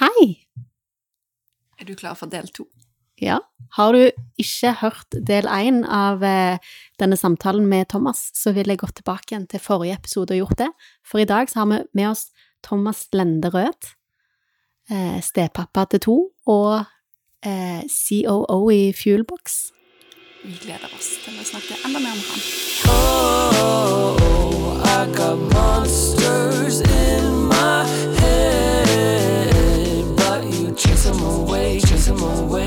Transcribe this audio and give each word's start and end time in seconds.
Hei! 0.00 0.46
Er 1.76 1.84
du 1.84 1.92
klar 1.94 2.14
for 2.16 2.30
del 2.32 2.46
to? 2.48 2.64
Ja, 3.20 3.42
har 3.76 3.92
du 3.92 4.06
ikke 4.40 4.70
hørt 4.80 5.16
del 5.28 5.44
én 5.52 5.82
av 5.84 6.22
eh, 6.24 6.56
denne 6.98 7.18
samtalen 7.20 7.66
med 7.68 7.90
Thomas, 7.92 8.30
så 8.32 8.54
vil 8.56 8.72
jeg 8.72 8.80
gå 8.80 8.88
tilbake 8.88 9.34
igjen 9.34 9.44
til 9.52 9.60
forrige 9.60 9.98
episode 10.00 10.32
og 10.32 10.40
gjort 10.40 10.62
det. 10.62 10.70
For 11.04 11.20
i 11.20 11.28
dag 11.28 11.50
så 11.52 11.60
har 11.60 11.68
vi 11.74 11.82
med 11.92 12.08
oss 12.08 12.30
Thomas 12.64 13.04
Lenderød, 13.12 13.92
eh, 14.90 15.20
stepappa 15.20 15.84
til 15.92 16.00
to, 16.08 16.16
og 16.48 16.88
eh, 17.44 17.84
COO 17.84 18.70
i 18.72 18.94
Fuelbox. 18.96 19.58
Vi 20.42 20.56
gleder 20.64 20.88
oss 20.96 21.12
til 21.22 21.36
å 21.36 21.44
snakke 21.46 21.76
enda 21.84 22.00
mer 22.00 22.16
om 22.16 22.24
han. 22.32 22.40
Oh, 22.88 24.80
I 24.88 25.04
got 25.12 25.38
monsters 25.52 26.80
in 26.80 27.31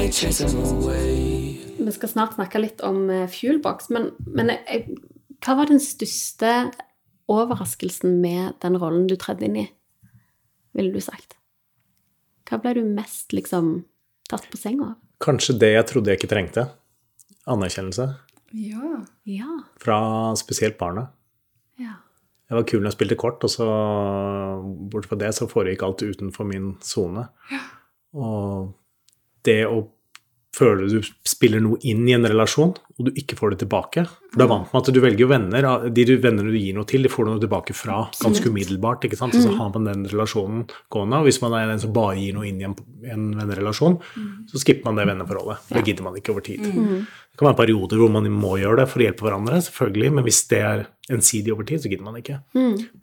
Vi 0.05 1.91
skal 1.95 2.09
snart 2.11 2.35
snakke 2.37 2.59
litt 2.61 2.81
om 2.85 3.09
eh, 3.09 3.25
Fuelbox, 3.31 3.89
men, 3.93 4.11
men 4.29 4.51
jeg, 4.53 4.99
hva 5.41 5.55
var 5.57 5.71
den 5.71 5.81
største 5.81 6.51
overraskelsen 7.31 8.19
med 8.21 8.53
den 8.61 8.77
rollen 8.81 9.07
du 9.09 9.15
tredde 9.17 9.47
inn 9.47 9.57
i, 9.63 9.65
ville 10.77 10.93
du 10.93 11.01
sagt? 11.01 11.37
Hva 12.45 12.59
ble 12.61 12.75
du 12.77 12.83
mest 12.85 13.33
liksom 13.33 13.79
tatt 14.29 14.45
på 14.51 14.61
senga 14.61 14.91
av? 14.91 14.95
Kanskje 15.25 15.57
det 15.57 15.71
jeg 15.73 15.89
trodde 15.89 16.11
jeg 16.11 16.21
ikke 16.21 16.31
trengte. 16.35 16.67
Anerkjennelse. 17.49 18.09
Ja. 18.53 19.01
Ja. 19.25 19.49
Fra 19.81 19.97
spesielt 20.37 20.77
barna. 20.81 21.09
ja. 21.81 22.01
Jeg 22.45 22.59
var 22.59 22.65
kul 22.69 22.83
når 22.83 22.91
jeg 22.91 22.97
spilte 22.99 23.15
kort, 23.17 23.41
og 23.41 23.49
så 23.49 23.65
bort 24.93 25.07
fra 25.09 25.17
det 25.17 25.31
så 25.33 25.47
foregikk 25.49 25.81
alt 25.81 26.03
utenfor 26.05 26.45
min 26.45 26.75
sone. 26.85 27.23
Og 28.13 28.75
det 29.45 29.63
å 29.65 29.79
føle 30.55 30.87
du 30.87 31.01
spiller 31.27 31.59
noe 31.63 31.79
inn 31.87 32.05
i 32.07 32.13
en 32.15 32.23
relasjon, 32.27 32.71
og 32.95 33.07
du 33.07 33.11
ikke 33.19 33.35
får 33.35 33.53
det 33.53 33.57
tilbake 33.65 34.05
For 34.07 34.39
du 34.39 34.43
er 34.45 34.49
vant 34.51 34.71
med 34.71 34.79
at 34.79 34.91
du 34.95 34.99
velger 35.03 35.27
venner. 35.27 35.67
De 35.91 36.05
du 36.07 36.13
venner 36.23 36.47
du 36.47 36.55
gir 36.55 36.77
noe 36.77 36.87
til, 36.87 37.03
de 37.03 37.11
får 37.11 37.27
noe 37.27 37.41
tilbake 37.43 37.75
fra 37.75 37.97
ganske 38.21 38.47
umiddelbart. 38.51 39.03
ikke 39.07 39.19
sant? 39.19 39.35
Så, 39.35 39.43
så 39.49 39.55
har 39.57 39.73
man 39.75 39.89
den 39.89 40.05
relasjonen 40.11 40.63
gående. 40.93 41.19
Og 41.19 41.27
hvis 41.27 41.41
man 41.43 41.57
er 41.59 41.67
den 41.73 41.83
som 41.83 41.91
bare 41.95 42.15
gir 42.21 42.37
noe 42.37 42.47
inn 42.47 42.61
i 42.63 42.67
en, 42.69 42.75
en 43.11 43.27
vennerelasjon, 43.41 43.99
så 44.51 44.61
skipper 44.63 44.87
man 44.87 45.01
det 45.01 45.07
venneforholdet. 45.11 45.67
Det 45.75 45.83
gidder 45.89 46.07
man 46.07 46.15
ikke 46.21 46.31
over 46.35 46.45
tid. 46.47 46.63
Det 46.65 47.41
kan 47.41 47.49
være 47.51 47.59
perioder 47.65 47.99
hvor 47.99 48.13
man 48.15 48.31
må 48.31 48.55
gjøre 48.61 48.79
det 48.83 48.87
for 48.93 49.03
å 49.03 49.07
hjelpe 49.09 49.25
hverandre, 49.27 49.59
selvfølgelig, 49.65 50.13
men 50.15 50.23
hvis 50.23 50.41
det 50.53 50.61
er 50.63 50.85
ensidig 51.11 51.51
over 51.51 51.67
tid, 51.67 51.83
så 51.83 51.91
gidder 51.91 52.07
man 52.07 52.21
ikke. 52.21 52.39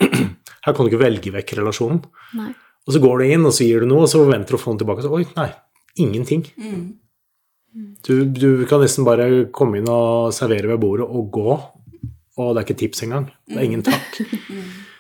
Her 0.65 0.73
kan 0.73 0.87
du 0.87 0.89
ikke 0.93 1.03
velge 1.05 1.35
vekk 1.35 1.53
relasjonen. 1.61 2.01
Og 2.89 2.97
så 2.97 2.99
går 3.03 3.21
du 3.21 3.29
inn, 3.37 3.45
og 3.47 3.53
så 3.55 3.67
gir 3.69 3.85
du 3.85 3.91
noe, 3.93 4.07
og 4.07 4.11
så 4.11 4.23
forventer 4.25 4.57
du 4.57 4.59
å 4.59 4.63
få 4.63 4.73
den 4.73 4.81
tilbake. 4.83 5.05
Og 5.05 5.07
så, 5.07 5.13
Oi, 5.21 5.27
nei, 5.37 5.51
ingenting. 6.03 6.47
Du, 7.73 8.25
du 8.29 8.65
kan 8.69 8.83
nesten 8.85 9.07
bare 9.07 9.47
komme 9.55 9.81
inn 9.81 9.89
og 9.89 10.33
servere 10.37 10.75
ved 10.75 10.81
bordet 10.83 11.07
og 11.09 11.31
gå, 11.33 11.53
og 11.53 12.51
det 12.53 12.61
er 12.61 12.67
ikke 12.67 12.81
tips 12.85 13.05
engang. 13.07 13.31
Det 13.49 13.61
er 13.61 13.69
ingen 13.69 13.85
takk. 13.87 14.19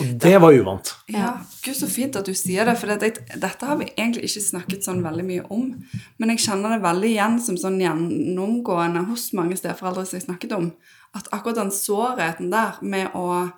Og 0.00 0.12
det 0.22 0.38
var 0.40 0.54
uvant. 0.56 0.94
Ja, 1.12 1.34
Gud, 1.64 1.74
så 1.76 1.84
fint 1.90 2.16
at 2.16 2.24
du 2.24 2.32
sier 2.36 2.64
det, 2.64 2.76
for 2.80 2.88
dette, 2.88 3.20
dette 3.36 3.66
har 3.68 3.76
vi 3.76 3.90
egentlig 3.90 4.30
ikke 4.30 4.42
snakket 4.46 4.86
sånn 4.86 5.02
veldig 5.04 5.26
mye 5.26 5.42
om. 5.52 5.66
Men 6.16 6.32
jeg 6.32 6.44
kjenner 6.46 6.72
det 6.72 6.84
veldig 6.86 7.10
igjen 7.10 7.36
som 7.44 7.58
sånn 7.60 7.76
gjennomgående 7.82 9.04
hos 9.10 9.26
mange 9.36 9.58
steforeldre 9.60 10.06
som 10.08 10.16
jeg 10.16 10.24
snakket 10.24 10.54
om, 10.56 10.70
at 11.16 11.28
akkurat 11.34 11.60
den 11.60 11.74
sårheten 11.74 12.48
der 12.54 12.80
med 12.80 13.12
å, 13.18 13.50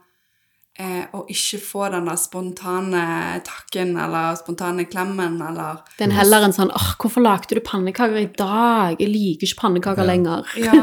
eh, 0.83 1.05
å 1.15 1.23
ikke 1.31 1.61
få 1.63 1.87
den 1.93 2.09
der 2.11 2.19
spontane 2.21 3.05
takken 3.47 3.95
eller 4.01 4.35
spontane 4.41 4.87
klemmen 4.91 5.39
eller 5.47 5.85
Det 5.99 6.09
er 6.09 6.17
heller 6.19 6.49
en 6.49 6.57
sånn 6.57 6.73
åh, 6.75 6.91
hvorfor 7.03 7.25
lagde 7.25 7.59
du 7.59 7.63
pannekaker 7.65 8.19
i 8.21 8.29
dag? 8.39 8.99
Jeg 8.99 9.13
liker 9.13 9.49
ikke 9.49 9.63
pannekaker 9.63 10.09
lenger. 10.09 10.51
Ja, 10.61 10.83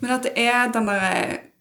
men 0.00 0.14
at 0.14 0.26
det 0.28 0.36
er 0.38 0.72
den 0.74 0.88
derre 0.90 1.12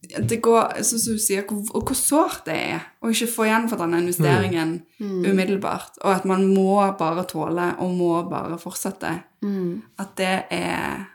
det 0.06 0.38
går, 0.44 0.84
som 0.86 1.00
du 1.02 1.22
sier, 1.22 1.46
hvor, 1.50 1.64
og 1.74 1.90
hvor 1.90 1.98
sårt 1.98 2.44
det 2.46 2.56
er 2.76 2.84
å 3.02 3.10
ikke 3.10 3.30
få 3.32 3.48
igjen 3.48 3.66
for 3.72 3.82
denne 3.82 4.04
investeringen 4.04 4.76
umiddelbart, 5.02 5.98
og 6.04 6.12
at 6.12 6.28
man 6.30 6.46
må 6.52 6.78
bare 7.00 7.26
tåle 7.30 7.72
og 7.82 7.96
må 7.98 8.12
bare 8.30 8.60
fortsette. 8.62 9.16
At, 10.02 10.14
det 10.20 10.36
er, 10.54 11.08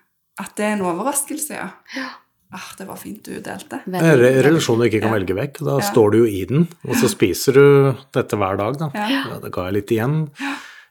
at 0.43 0.57
det 0.59 0.67
er 0.67 0.75
en 0.77 0.85
overraskelse, 0.91 1.55
ja. 1.55 1.69
ja. 1.97 2.09
Ah, 2.53 2.73
det 2.79 2.87
var 2.89 2.97
fint 2.99 3.23
du 3.23 3.37
delte. 3.41 3.79
Det 3.87 4.01
er 4.03 4.17
Veldig. 4.19 4.59
du 4.59 4.85
ikke 4.89 5.01
kan 5.05 5.13
velge 5.15 5.35
vekk. 5.39 5.59
Da 5.65 5.77
Ja. 5.79 5.85
står 5.93 6.11
du 6.11 6.19
jo 6.19 6.25
i 6.27 6.45
den, 6.45 6.67
og 6.89 6.97
så 6.97 7.09
spiser 7.09 7.53
du 7.55 7.97
dette 8.13 8.37
hver 8.37 8.57
dag. 8.59 8.77
Da, 8.79 8.91
Ja. 8.95 9.09
ja, 9.09 9.39
da 9.39 9.49
ga 9.49 9.67
jeg 9.71 9.75
litt 9.75 9.93
igjen. 9.95 10.31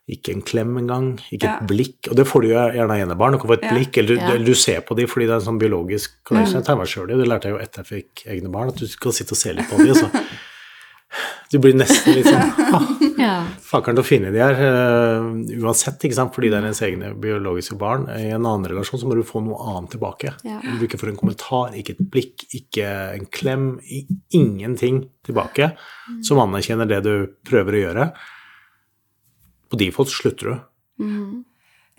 Ikke 0.10 0.32
en 0.34 0.42
klem 0.42 0.78
engang, 0.80 1.20
ikke 1.32 1.44
Ja. 1.44 1.58
et 1.58 1.68
blikk. 1.68 2.08
Og 2.10 2.16
det 2.16 2.26
får 2.26 2.42
du 2.42 2.48
jo 2.48 2.56
gjerne 2.56 2.90
av 2.90 2.98
enebarn. 3.10 3.34
Du 3.34 3.38
kan 3.40 3.50
få 3.52 3.58
et 3.60 3.64
Ja. 3.64 3.70
blikk, 3.76 3.98
eller, 3.98 4.16
Ja. 4.16 4.38
du 4.38 4.56
ser 4.56 4.82
på 4.82 4.96
dem 4.96 5.06
fordi 5.08 5.28
det 5.28 5.32
er 5.32 5.36
en 5.36 5.42
sånn 5.42 5.60
biologisk 5.60 6.10
connection. 6.26 6.56
Jeg 6.56 6.66
tar 6.66 6.76
meg 6.78 6.88
selv 6.88 7.12
i, 7.12 7.18
det 7.18 7.28
lærte 7.28 7.44
jeg 7.44 7.54
jo 7.54 7.60
etter 7.60 7.84
jeg 7.84 8.04
fikk 8.06 8.26
egne 8.32 8.50
barn, 8.52 8.70
at 8.70 8.76
du 8.78 8.88
skal 8.88 9.12
sitte 9.12 9.34
og 9.34 9.38
se 9.38 9.54
litt 9.54 9.68
på 9.70 9.78
dem. 9.78 10.12
Du 11.50 11.58
blir 11.58 11.74
nesten 11.74 12.14
litt 12.14 12.28
sånn 12.30 12.52
ah, 12.78 12.84
Ja. 13.20 13.34
Fakkeren 13.66 13.98
til 13.98 14.04
å 14.04 14.08
finne 14.08 14.30
de 14.32 14.40
her, 14.42 14.54
uh, 14.62 15.26
uansett, 15.64 15.98
ikke 16.06 16.16
sant? 16.16 16.32
fordi 16.36 16.52
det 16.54 16.60
er 16.60 16.68
ens 16.70 16.82
egne 16.86 17.10
biologiske 17.20 17.76
barn. 17.82 18.06
I 18.14 18.30
en 18.36 18.46
annen 18.46 18.68
relasjon 18.70 19.02
så 19.02 19.10
må 19.10 19.18
du 19.18 19.24
få 19.28 19.42
noe 19.44 19.58
annet 19.74 19.92
tilbake. 19.96 20.32
Ja. 20.48 20.60
Du 20.64 20.86
ikke 20.86 21.00
får 21.02 21.12
en 21.12 21.18
kommentar, 21.20 21.74
ikke 21.78 21.96
et 21.98 22.04
blikk, 22.14 22.46
ikke 22.56 22.88
en 23.18 23.26
klem, 23.34 23.66
ingenting 24.32 25.04
tilbake 25.26 25.72
som 26.26 26.40
anerkjenner 26.46 26.88
det 26.90 27.02
du 27.06 27.14
prøver 27.50 27.76
å 27.80 27.84
gjøre. 27.84 28.08
På 29.70 29.78
default 29.78 30.14
slutter 30.14 30.54
du. 30.54 30.56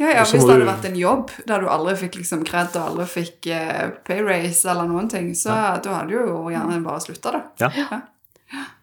Ja, 0.00 0.14
ja, 0.14 0.22
Hvis 0.24 0.40
det 0.40 0.46
hadde 0.48 0.64
du- 0.64 0.70
vært 0.70 0.86
en 0.88 0.96
jobb 0.96 1.30
der 1.46 1.60
du 1.60 1.68
aldri 1.68 1.92
fikk 2.00 2.16
liksom 2.22 2.46
kred 2.48 2.72
og 2.80 2.86
aldri 2.94 3.04
fikk 3.18 3.46
eh, 3.52 3.90
pay 4.06 4.22
raise 4.24 4.64
eller 4.64 4.88
noen 4.88 5.10
ting, 5.12 5.34
så 5.36 5.52
da 5.84 5.98
hadde 5.98 6.08
du 6.08 6.16
jo 6.16 6.48
gjerne 6.48 6.80
bare 6.86 7.02
slutta, 7.04 7.34
da. 7.36 7.68
Ja. 7.76 8.00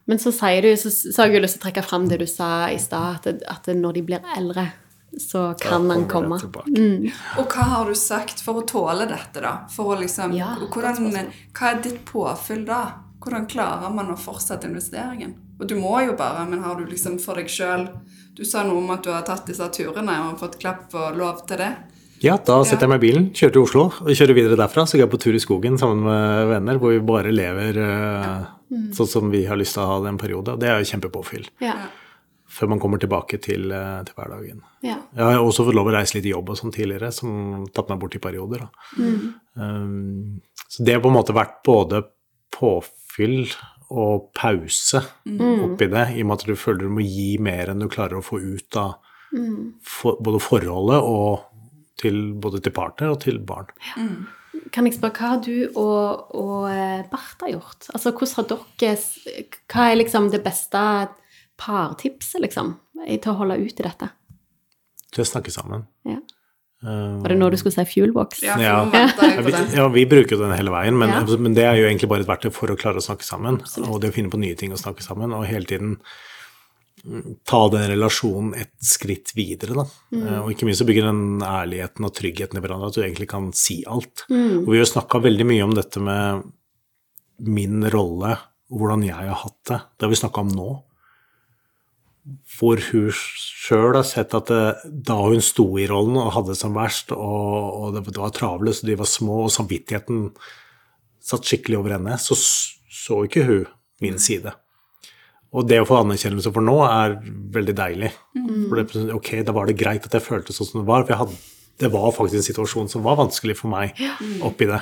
Men 0.08 0.20
så 0.24 0.32
sier 0.32 0.64
du, 0.64 0.72
så, 0.80 0.92
så 0.92 1.22
har 1.22 1.34
jeg 1.34 1.44
lyst 1.44 1.58
til 1.58 1.66
å 1.66 1.68
trekke 1.68 1.84
fram 1.84 2.08
det 2.08 2.22
du 2.22 2.28
sa 2.32 2.70
i 2.72 2.80
stad, 2.80 3.28
at, 3.28 3.42
at 3.44 3.72
når 3.76 3.98
de 3.98 4.04
blir 4.08 4.30
eldre, 4.38 4.70
så 5.20 5.54
kan 5.60 5.90
han 5.92 6.06
komme. 6.08 6.40
Mm. 6.68 7.10
Og 7.42 7.50
hva 7.52 7.66
har 7.74 7.90
du 7.90 7.96
sagt 7.98 8.44
for 8.44 8.62
å 8.62 8.68
tåle 8.68 9.08
dette, 9.10 9.42
da? 9.44 9.68
For 9.74 9.96
å 9.96 10.00
liksom, 10.00 10.36
Ja, 10.38 10.54
hvordan, 10.62 11.12
hva 11.58 11.74
er 11.74 11.84
ditt 11.84 12.04
påfyll 12.08 12.64
da? 12.68 12.82
Hvordan 13.24 13.48
klarer 13.50 13.92
man 13.92 14.14
å 14.14 14.18
fortsette 14.20 14.70
investeringen? 14.70 15.36
Og 15.58 15.68
du 15.68 15.76
må 15.80 15.98
jo 16.06 16.16
bare, 16.16 16.46
men 16.48 16.64
har 16.64 16.78
du 16.78 16.86
liksom 16.86 17.18
for 17.20 17.40
deg 17.40 17.50
sjøl 17.50 17.88
Du 18.38 18.44
sa 18.46 18.62
noe 18.62 18.78
om 18.78 18.92
at 18.94 19.02
du 19.02 19.10
har 19.10 19.24
tatt 19.26 19.48
disse 19.50 19.66
turene 19.74 20.20
og 20.28 20.38
fått 20.38 20.60
klapp 20.62 20.94
og 20.94 21.18
lov 21.18 21.42
til 21.50 21.64
det. 21.64 21.72
Ja, 22.22 22.36
da 22.38 22.60
setter 22.66 22.86
jeg 22.86 22.92
meg 22.92 23.02
i 23.02 23.06
bilen, 23.08 23.26
kjører 23.34 23.56
til 23.56 23.66
Oslo 23.66 23.88
og 23.90 24.12
kjører 24.14 24.38
videre 24.38 24.58
derfra. 24.58 24.86
Så 24.86 24.98
går 24.98 25.08
jeg 25.08 25.14
på 25.14 25.22
tur 25.22 25.38
i 25.38 25.42
skogen 25.42 25.82
sammen 25.82 26.06
med 26.06 26.52
venner 26.54 26.80
hvor 26.82 26.94
vi 26.94 27.02
bare 27.06 27.34
lever 27.34 27.82
eh, 28.72 28.90
sånn 28.98 29.10
som 29.12 29.32
vi 29.34 29.46
har 29.48 29.60
lyst 29.60 29.78
til 29.78 29.84
å 29.84 29.92
ha 29.92 30.02
det 30.04 30.12
en 30.14 30.20
periode. 30.22 30.58
Det 30.62 30.70
er 30.70 30.82
jo 30.82 30.90
kjempepåfyll. 30.92 31.48
Ja. 31.64 31.76
Før 32.58 32.72
man 32.72 32.80
kommer 32.80 33.02
tilbake 33.02 33.40
til, 33.44 33.72
eh, 33.72 34.04
til 34.08 34.18
hverdagen. 34.18 34.62
ja. 34.86 34.98
Jeg 35.16 35.24
har 35.24 35.40
også 35.44 35.66
fått 35.68 35.76
lov 35.76 35.90
å 35.90 35.96
reise 35.98 36.16
litt 36.16 36.28
i 36.30 36.36
jobb 36.36 36.50
og 36.54 36.60
sånn 36.60 36.74
tidligere, 36.76 37.12
som 37.14 37.66
tatt 37.74 37.90
meg 37.90 38.00
bort 38.00 38.16
i 38.16 38.24
perioder. 38.24 38.68
Da. 38.68 38.70
Um, 39.56 40.42
så 40.68 40.84
det 40.86 40.94
har 40.94 41.02
på 41.02 41.10
en 41.10 41.18
måte 41.18 41.36
vært 41.36 41.64
både 41.66 42.04
påfyll 42.54 43.48
og 43.90 44.32
pause 44.36 45.00
oppi 45.64 45.88
det, 45.88 46.06
i 46.18 46.24
og 46.24 46.28
med 46.28 46.34
at 46.34 46.46
du 46.48 46.56
føler 46.60 46.88
du 46.88 46.96
må 46.98 47.04
gi 47.06 47.38
mer 47.40 47.72
enn 47.72 47.80
du 47.80 47.88
klarer 47.88 48.20
å 48.20 48.26
få 48.26 48.40
ut 48.40 48.76
av 48.80 48.98
for, 49.84 50.18
både 50.24 50.42
forholdet 50.44 51.04
og 51.04 51.46
til, 52.00 52.34
både 52.40 52.62
til 52.64 52.76
partner 52.76 53.14
og 53.14 53.22
til 53.24 53.40
barn. 53.40 53.72
Kan 54.74 54.86
jeg 54.88 54.98
spørre, 54.98 55.14
hva 55.16 55.32
har 55.34 55.42
du 55.46 55.70
og, 55.80 56.36
og 56.36 57.10
Bartha 57.12 57.50
gjort? 57.52 57.90
Altså, 57.94 58.12
hvordan 58.12 58.36
har 58.36 58.68
dere 58.82 58.96
Hva 59.72 59.86
er 59.92 60.00
liksom 60.02 60.32
det 60.34 60.42
beste 60.46 60.82
partipset, 61.58 62.42
liksom, 62.44 62.76
til 63.08 63.32
å 63.32 63.38
holde 63.40 63.60
ut 63.64 63.80
i 63.80 63.86
dette? 63.86 64.10
Til 65.14 65.24
å 65.24 65.28
snakke 65.28 65.54
sammen. 65.54 65.88
Ja. 66.06 66.20
Um, 66.86 67.24
Var 67.24 67.34
det 67.34 67.38
nå 67.40 67.48
du 67.50 67.58
skulle 67.58 67.74
si 67.74 67.86
fuelbox? 67.90 68.44
Ja, 68.46 68.58
Ja. 68.62 68.84
vi, 68.86 69.52
ja, 69.74 69.88
vi 69.90 70.06
bruker 70.06 70.36
jo 70.36 70.44
den 70.44 70.54
hele 70.54 70.70
veien, 70.70 70.98
men, 71.00 71.10
Ja. 71.10 71.24
men 71.38 71.56
det 71.58 71.64
er 71.66 71.76
jo 71.80 71.88
egentlig 71.88 72.10
bare 72.10 72.22
et 72.22 72.30
verktøy 72.30 72.52
for 72.54 72.68
å 72.70 72.78
klare 72.78 73.02
å 73.02 73.06
snakke 73.06 73.26
sammen. 73.26 73.58
Og 73.90 74.02
det 74.02 74.12
å 74.12 74.14
finne 74.14 74.30
på 74.30 74.38
nye 74.38 74.56
ting 74.56 74.72
å 74.72 74.78
snakke 74.78 75.02
sammen, 75.02 75.34
og 75.34 75.48
hele 75.50 75.66
tiden 75.66 75.98
ta 77.48 77.60
den 77.72 77.86
relasjonen 77.92 78.56
et 78.58 78.74
skritt 78.84 79.32
videre, 79.38 79.76
da. 79.78 79.86
Mm. 80.16 80.26
Og 80.42 80.52
ikke 80.52 80.68
minst 80.68 80.82
så 80.82 80.88
bygger 80.88 81.08
den 81.08 81.44
ærligheten 81.46 82.08
og 82.08 82.14
tryggheten 82.18 82.60
i 82.60 82.64
hverandre, 82.64 82.90
at 82.90 82.98
du 82.98 83.04
egentlig 83.04 83.30
kan 83.32 83.52
si 83.56 83.80
alt. 83.88 84.26
Og 84.32 84.72
vi 84.74 84.82
har 84.82 84.90
snakka 84.90 85.22
veldig 85.24 85.48
mye 85.48 85.68
om 85.68 85.76
dette 85.78 86.02
med 86.04 86.48
min 87.48 87.86
rolle, 87.94 88.34
og 88.68 88.82
hvordan 88.82 89.06
jeg 89.08 89.16
har 89.16 89.42
hatt 89.46 89.60
det. 89.70 89.80
Det 89.96 90.08
har 90.08 90.14
vi 90.14 90.22
snakka 90.24 90.44
om 90.44 90.54
nå. 90.58 90.70
Hvor 92.58 92.82
hun 92.90 93.12
sjøl 93.16 93.96
har 93.96 94.08
sett 94.08 94.34
at 94.36 94.50
det, 94.52 94.64
da 95.08 95.16
hun 95.22 95.44
sto 95.46 95.70
i 95.80 95.88
rollen 95.88 96.18
og 96.20 96.34
hadde 96.36 96.52
det 96.52 96.60
som 96.60 96.76
verst, 96.76 97.14
og, 97.16 97.54
og 97.78 97.96
det, 97.96 98.04
det 98.10 98.20
var 98.20 98.34
travle, 98.36 98.74
så 98.76 98.90
de 98.90 98.98
var 99.00 99.08
små, 99.08 99.46
og 99.46 99.54
samvittigheten 99.54 100.32
satt 101.24 101.48
skikkelig 101.48 101.80
over 101.80 101.96
henne, 101.96 102.18
så 102.20 102.36
så 102.98 103.22
ikke 103.24 103.46
hun 103.48 103.68
min 104.04 104.20
side. 104.20 104.52
Og 105.58 105.68
det 105.68 105.82
å 105.82 105.88
få 105.90 106.02
anerkjennelse 106.04 106.54
for 106.54 106.66
nå 106.66 106.80
er 106.86 107.18
veldig 107.56 107.76
deilig. 107.78 108.12
For 108.38 108.80
det, 108.80 109.06
ok, 109.16 109.32
da 109.48 109.56
var 109.56 109.70
det 109.70 109.78
greit 109.80 110.06
at 110.06 110.18
jeg 110.18 110.26
følte 110.26 110.56
sånn 110.56 110.70
som 110.70 110.82
det 110.82 110.90
var. 110.90 111.06
For 111.06 111.16
jeg 111.16 111.22
hadde, 111.24 111.38
det 111.78 111.90
var 111.94 112.12
faktisk 112.14 112.40
en 112.40 112.46
situasjon 112.46 112.90
som 112.90 113.04
var 113.06 113.18
vanskelig 113.20 113.56
for 113.60 113.70
meg 113.70 113.98
oppi 114.46 114.68
det. 114.70 114.80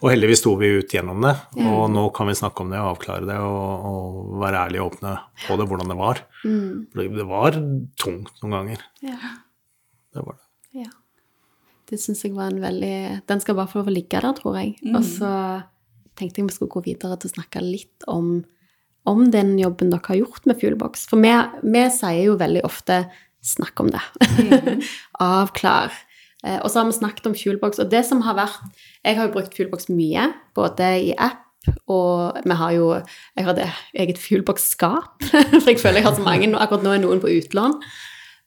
Og 0.00 0.08
heldigvis 0.10 0.42
sto 0.42 0.56
vi 0.58 0.72
ut 0.80 0.94
gjennom 0.94 1.22
det, 1.26 1.34
og 1.62 1.84
nå 1.94 2.08
kan 2.16 2.30
vi 2.30 2.38
snakke 2.38 2.64
om 2.64 2.72
det 2.74 2.80
og 2.82 2.96
avklare 2.96 3.28
det 3.28 3.38
og, 3.42 3.86
og 3.90 4.40
være 4.42 4.64
ærlige 4.66 4.84
og 4.84 4.94
åpne 4.94 5.14
på 5.44 5.58
det, 5.60 5.68
hvordan 5.70 5.92
det 5.92 5.98
var. 6.00 6.22
For 6.42 7.18
det, 7.20 7.28
var 7.30 7.60
tungt 8.02 8.42
noen 8.42 8.56
ganger. 8.58 8.86
Ja. 9.06 9.20
Det 10.16 10.26
var 10.26 10.38
det. 10.38 10.44
Ja. 10.86 10.90
Det 11.86 12.00
syns 12.02 12.24
jeg 12.26 12.34
var 12.34 12.50
en 12.50 12.58
veldig 12.58 12.96
Den 13.30 13.40
skal 13.42 13.54
bare 13.54 13.70
få 13.70 13.78
lov 13.78 13.92
å 13.92 13.94
ligge 13.94 14.18
der, 14.18 14.34
tror 14.34 14.58
jeg. 14.58 14.74
Og 14.90 15.02
så 15.06 15.30
tenkte 16.18 16.40
jeg 16.40 16.48
vi 16.48 16.56
skulle 16.56 16.74
gå 16.74 16.82
videre 16.88 17.18
til 17.20 17.30
å 17.30 17.36
snakke 17.36 17.62
litt 17.62 18.06
om, 18.10 18.40
om 19.06 19.30
den 19.30 19.54
jobben 19.60 19.90
dere 19.92 20.06
har 20.10 20.20
gjort 20.22 20.46
med 20.46 20.58
Fuelbox. 20.60 21.06
For 21.10 21.22
vi, 21.22 21.32
vi 21.62 21.84
sier 21.94 22.24
jo 22.26 22.36
veldig 22.40 22.64
ofte 22.66 23.04
'snakk 23.46 23.80
om 23.80 23.90
det'. 23.94 24.82
Avklar. 25.20 25.92
Eh, 26.44 26.58
Og 26.62 26.70
så 26.70 26.80
har 26.80 26.86
vi 26.86 26.92
snakket 26.98 27.26
om 27.26 27.34
Fuelbox, 27.34 27.78
og 27.78 27.90
det 27.90 28.04
som 28.06 28.20
har 28.22 28.34
vært 28.34 28.60
Jeg 29.04 29.16
har 29.16 29.26
jo 29.28 29.32
brukt 29.32 29.54
Fuelbox 29.56 29.88
mye, 29.88 30.32
både 30.54 30.92
i 31.10 31.14
app 31.18 31.42
og 31.88 32.36
vi 32.44 32.54
har 32.54 32.72
jo 32.72 32.90
Jeg 33.36 33.44
har 33.44 33.54
det 33.54 33.70
eget 33.94 34.18
Fuelbox-skap, 34.18 35.22
for 35.62 35.70
jeg 35.70 35.80
føler 35.80 36.00
jeg 36.00 36.04
har 36.04 36.14
så 36.14 36.22
mange. 36.22 36.54
Akkurat 36.54 36.82
nå 36.82 36.92
er 36.94 37.02
noen 37.02 37.20
på 37.20 37.30
utlån. 37.30 37.80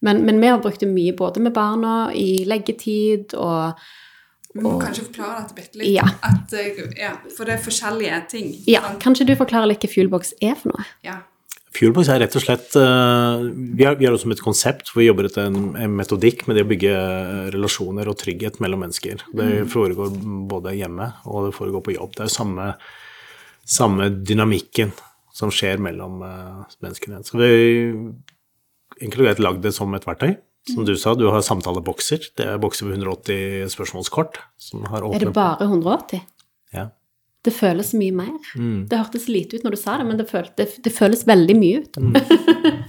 Men, 0.01 0.23
men 0.25 0.39
vi 0.39 0.47
har 0.47 0.61
brukt 0.63 0.79
det 0.79 0.87
mye 0.87 1.11
både 1.13 1.41
med 1.43 1.53
barna, 1.53 2.11
i 2.15 2.45
leggetid 2.47 3.33
og 3.35 3.73
Vi 4.55 4.63
må 4.65 4.77
kanskje 4.81 5.05
forklare 5.05 5.43
dette 5.43 5.57
bitte 5.57 5.79
litt. 5.81 5.91
Ja. 5.93 6.05
At, 6.25 6.53
eh, 6.57 6.79
ja, 6.97 7.13
for 7.35 7.45
det 7.45 7.57
er 7.57 7.65
forskjellige 7.65 8.21
ting. 8.31 8.53
Ja, 8.69 8.81
sant? 8.87 9.03
kanskje 9.03 9.27
du 9.29 9.35
forklarer 9.37 9.69
litt 9.69 9.83
hva 9.85 9.91
Fuelbox 9.91 10.33
er 10.41 10.57
for 10.59 10.73
noe? 10.73 10.87
ja. 11.05 11.21
Fuelbox 11.69 12.07
er 12.09 12.17
rett 12.23 12.33
og 12.33 12.41
slett 12.41 12.73
eh, 12.81 13.43
Vi 13.77 13.85
har, 13.85 13.93
vi 13.99 14.07
har 14.07 14.15
også 14.15 14.31
et 14.33 14.41
konsept 14.41 14.87
hvor 14.89 15.03
vi 15.03 15.05
jobber 15.05 15.27
etter 15.27 15.51
en, 15.51 15.75
en 15.77 15.93
metodikk 15.99 16.47
med 16.49 16.57
det 16.57 16.63
å 16.65 16.69
bygge 16.71 16.95
eh, 16.95 17.43
relasjoner 17.53 18.09
og 18.09 18.17
trygghet 18.17 18.57
mellom 18.63 18.81
mennesker. 18.87 19.21
Det 19.37 19.51
foregår 19.69 20.15
både 20.49 20.73
hjemme 20.79 21.11
og 21.29 21.45
det 21.45 21.53
foregår 21.59 21.85
på 21.85 21.93
jobb. 21.93 22.17
Det 22.17 22.25
er 22.25 22.33
samme, 22.33 22.71
samme 23.69 24.09
dynamikken 24.17 24.95
som 25.29 25.53
skjer 25.53 25.77
mellom 25.77 26.23
menneskene. 26.25 27.21
Så 27.23 27.37
vi 27.37 27.53
enkelt 28.99 29.21
og 29.21 29.29
greit 29.29 29.45
lagd 29.45 29.61
det 29.63 29.75
som 29.77 29.93
et 29.93 30.09
verktøy. 30.09 30.39
Som 30.73 30.85
du 30.85 30.95
sa, 30.97 31.15
du 31.15 31.25
har 31.29 31.41
samtalebokser. 31.45 32.29
Det 32.37 32.45
er 32.47 32.57
bokser 32.61 32.85
med 32.89 32.99
180 33.01 33.69
spørsmålskort. 33.73 34.39
Som 34.57 34.85
har 34.91 35.03
Er 35.13 35.19
det 35.19 35.33
bare 35.33 35.65
180? 35.69 36.21
ja. 36.73 36.89
Det 37.41 37.53
føles 37.55 37.93
mye 37.95 38.11
mer. 38.11 38.33
Mm. 38.59 38.81
Det 38.91 38.97
hørtes 38.99 39.29
lite 39.31 39.55
ut 39.55 39.63
når 39.63 39.71
du 39.71 39.77
sa 39.79 39.93
det, 39.97 40.05
men 40.09 40.17
det, 40.19 40.25
føl, 40.27 40.43
det, 40.59 40.65
det 40.83 40.91
føles 40.91 41.21
veldig 41.25 41.55
mye 41.55 41.77
ut. 41.85 41.95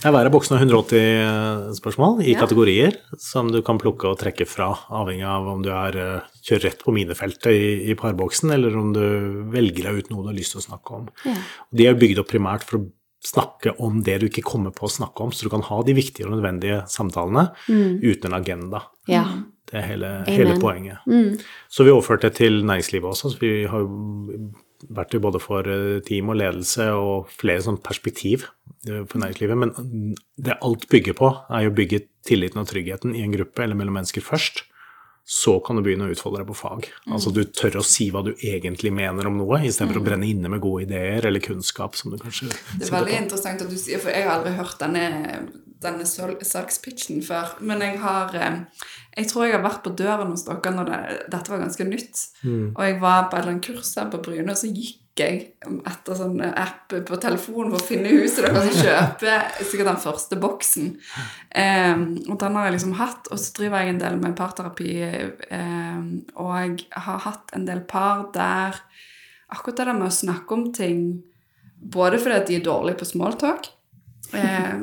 Ja, 0.03 0.11
Hver 0.11 0.27
av 0.27 0.33
boksene 0.35 0.59
har 0.59 0.67
180 0.67 1.77
spørsmål 1.79 2.25
i 2.25 2.33
Ja. 2.35 2.41
kategorier 2.43 2.97
som 3.17 3.53
du 3.55 3.61
kan 3.63 3.79
plukke 3.79 4.11
og 4.11 4.19
trekke 4.19 4.43
fra, 4.51 4.73
avhengig 4.91 5.23
av 5.25 5.47
om 5.47 5.63
du 5.63 5.71
er, 5.71 5.97
eh, 5.97 6.21
kjører 6.43 6.65
rett 6.67 6.83
på 6.83 6.93
minefeltet 6.93 7.53
i, 7.55 7.91
i 7.93 7.95
parboksen, 7.95 8.51
eller 8.51 8.75
om 8.77 8.91
du 8.93 9.01
velger 9.55 9.87
deg 9.87 10.03
ut 10.03 10.11
noe 10.11 10.23
du 10.27 10.33
har 10.33 10.39
lyst 10.43 10.57
til 10.57 10.63
å 10.65 10.67
snakke 10.67 10.99
om. 10.99 11.07
Ja. 11.31 11.37
De 11.73 11.87
er 11.87 11.95
bygd 11.95 12.19
opp 12.25 12.33
primært 12.35 12.67
for 12.67 12.81
å 12.81 12.89
snakke 13.25 13.75
om 13.85 14.01
det 14.05 14.19
du 14.21 14.29
ikke 14.31 14.47
kommer 14.47 14.73
på 14.73 14.87
å 14.87 14.93
snakke 14.93 15.25
om, 15.25 15.33
så 15.33 15.47
du 15.47 15.53
kan 15.53 15.65
ha 15.67 15.81
de 15.85 15.95
viktige 15.97 16.27
og 16.27 16.35
nødvendige 16.37 16.83
samtalene 16.89 17.51
uten 17.69 18.31
en 18.31 18.39
agenda. 18.39 18.85
Ja. 19.11 19.27
Det 19.71 19.79
er 19.79 19.87
hele, 19.87 20.09
hele 20.27 20.57
poenget. 20.59 21.05
Så 21.71 21.85
vi 21.87 21.93
overførte 21.93 22.27
det 22.27 22.41
til 22.41 22.65
næringslivet 22.67 23.13
også. 23.13 23.31
Så 23.31 23.43
vi 23.43 23.53
har 23.71 23.85
vært 24.89 25.15
jo 25.15 25.21
både 25.23 25.41
for 25.43 25.69
eh, 25.69 26.01
team 26.07 26.33
og 26.33 26.41
ledelse 26.41 26.87
og 26.97 27.31
flere 27.39 27.63
sånn 27.65 27.79
perspektiv 27.85 28.47
eh, 28.89 29.05
for 29.05 29.21
næringslivet. 29.23 29.61
Men 29.61 30.17
det 30.41 30.59
alt 30.65 30.89
bygger 30.91 31.17
på, 31.21 31.31
er 31.53 31.67
jo 31.67 31.73
å 31.75 31.77
bygge 31.77 32.03
tilliten 32.27 32.63
og 32.63 32.71
tryggheten 32.71 33.15
i 33.15 33.23
en 33.27 33.35
gruppe 33.37 33.65
eller 33.65 33.79
mellom 33.79 34.01
mennesker 34.01 34.25
først. 34.25 34.65
Så 35.25 35.61
kan 35.63 35.79
du 35.79 35.83
begynne 35.87 36.09
å 36.09 36.13
utfolde 36.13 36.41
deg 36.41 36.49
på 36.49 36.57
fag. 36.59 36.89
Altså 37.07 37.31
du 37.35 37.45
tør 37.45 37.79
å 37.79 37.85
si 37.87 38.09
hva 38.11 38.23
du 38.27 38.33
egentlig 38.35 38.91
mener 38.95 39.29
om 39.29 39.37
noe, 39.39 39.61
istedenfor 39.63 40.01
for 40.01 40.03
å 40.03 40.07
brenne 40.09 40.27
inne 40.27 40.51
med 40.51 40.63
gode 40.65 40.89
ideer 40.89 41.29
eller 41.29 41.43
kunnskap 41.45 41.99
som 41.99 42.11
du 42.11 42.19
kanskje 42.19 42.49
Det 42.51 42.89
er 42.89 42.95
veldig 42.97 43.19
interessant 43.19 43.63
at 43.63 43.71
du 43.71 43.79
sier, 43.79 44.03
for 44.03 44.11
jeg 44.11 44.27
har 44.27 44.41
aldri 44.41 44.57
hørt 44.59 44.81
denne, 44.83 45.05
denne 45.83 46.07
salgspitchen 46.09 47.23
før. 47.27 47.55
Men 47.61 47.85
jeg 47.87 48.01
har 48.03 48.35
eh, 48.35 48.89
Jeg 49.19 49.31
tror 49.31 49.47
jeg 49.47 49.55
har 49.55 49.63
vært 49.67 49.85
på 49.87 49.95
døren 49.99 50.35
hos 50.35 50.47
dere 50.49 50.75
når 50.75 50.91
det, 50.91 51.01
dette 51.37 51.53
var 51.53 51.63
ganske 51.63 51.87
nytt. 51.87 52.25
Og 52.75 52.83
jeg 52.89 52.99
var 53.03 53.29
på 53.29 53.37
et 53.37 53.43
eller 53.45 53.55
annet 53.55 53.71
kurs 53.71 53.95
her 54.01 54.11
på 54.11 54.23
Bryne, 54.25 54.51
og 54.51 54.59
så 54.59 54.73
gikk 54.73 54.99
jeg 55.19 55.41
etter 55.91 56.17
sånn 56.17 56.39
app 56.41 56.93
på 57.07 57.19
telefonen 57.21 57.73
for 57.75 57.83
å 57.83 57.89
finne 57.89 58.13
huset 58.15 58.47
deres 58.47 58.71
og 58.71 58.85
kjøpe 58.87 59.35
sikkert 59.59 59.89
den 59.91 60.03
første 60.05 60.39
boksen. 60.41 60.93
Eh, 61.51 62.05
og 62.29 62.39
den 62.41 62.57
har 62.57 62.69
jeg 62.69 62.77
liksom 62.77 62.95
hatt, 63.01 63.29
og 63.29 63.41
så 63.41 63.57
driver 63.59 63.83
jeg 63.83 63.95
en 63.95 64.01
del 64.05 64.21
med 64.23 64.37
parterapi, 64.39 64.95
eh, 65.03 65.99
og 66.37 66.53
jeg 66.57 66.87
har 67.07 67.25
hatt 67.27 67.53
en 67.57 67.67
del 67.69 67.83
par 67.91 68.31
der 68.35 68.81
akkurat 69.51 69.83
det 69.83 69.89
der 69.91 69.99
med 69.99 70.09
å 70.09 70.15
snakke 70.15 70.57
om 70.57 70.71
ting 70.73 71.05
både 71.81 72.21
fordi 72.21 72.37
at 72.37 72.49
de 72.49 72.59
er 72.59 72.65
dårlige 72.65 73.01
på 73.01 73.09
smalltalk 73.09 73.71
eh, 74.37 74.83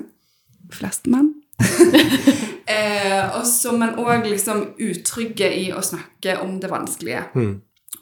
Flest 0.74 1.06
menn. 1.08 1.30
eh, 2.74 3.22
også, 3.38 3.72
men 3.80 3.96
òg 4.02 4.26
liksom 4.28 4.74
utrygge 4.84 5.48
i 5.48 5.70
å 5.72 5.80
snakke 5.86 6.36
om 6.44 6.58
det 6.60 6.68
vanskelige. 6.74 7.22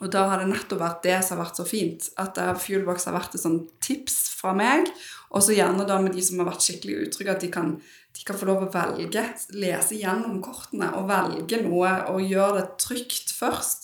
Og 0.01 0.09
da 0.11 0.25
har 0.31 0.41
det 0.41 0.49
nettopp 0.49 0.81
vært 0.81 1.03
det 1.05 1.19
som 1.23 1.37
har 1.37 1.45
vært 1.45 1.59
så 1.61 1.65
fint. 1.69 2.09
At 2.21 2.37
eh, 2.41 2.53
Fuelbox 2.59 3.05
har 3.07 3.15
vært 3.15 3.35
et 3.37 3.43
sånn 3.45 3.61
tips 3.85 4.17
fra 4.39 4.51
meg. 4.57 4.89
Og 5.35 5.43
så 5.45 5.55
gjerne 5.55 5.85
da 5.87 5.99
med 6.01 6.15
de 6.17 6.23
som 6.25 6.39
har 6.41 6.49
vært 6.49 6.65
skikkelig 6.65 7.07
utrygge, 7.07 7.35
at 7.35 7.41
de 7.45 7.49
kan, 7.53 7.71
de 8.15 8.25
kan 8.27 8.37
få 8.39 8.47
lov 8.49 8.65
å 8.65 8.71
velge. 8.73 9.23
Lese 9.55 9.97
gjennom 9.99 10.41
kortene 10.43 10.89
og 10.97 11.07
velge 11.09 11.61
noe 11.63 11.91
og 12.11 12.21
gjøre 12.23 12.59
det 12.61 12.67
trygt 12.81 13.33
først. 13.37 13.81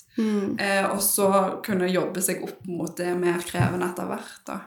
Eh, 0.59 0.85
og 0.91 0.99
så 1.01 1.27
kunne 1.63 1.87
jobbe 1.87 2.19
seg 2.21 2.41
opp 2.43 2.65
mot 2.67 2.91
det 2.97 3.13
mer 3.15 3.39
krevende 3.47 3.87
etter 3.93 4.09
hvert. 4.09 4.33
da. 4.49 4.57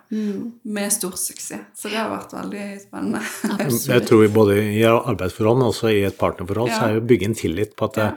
Med 0.65 0.93
stor 0.95 1.13
suksess. 1.21 1.67
Så 1.77 1.91
det 1.93 1.99
har 2.01 2.09
vært 2.15 2.33
veldig 2.33 2.69
spennende. 2.87 3.21
Jeg 3.91 4.07
tror 4.09 4.23
vi 4.25 4.31
både 4.33 4.57
i 4.63 4.85
arbeidsforhold, 4.89 5.59
men 5.61 5.69
også 5.69 5.91
i 5.93 6.05
et 6.09 6.17
partnerforhold, 6.19 6.71
så 6.73 6.87
er 6.89 6.95
jo 6.97 7.03
å 7.03 7.09
bygge 7.11 7.29
en 7.29 7.37
tillit 7.43 7.77
på 7.77 7.91
at 7.91 8.01
Ja. 8.01 8.13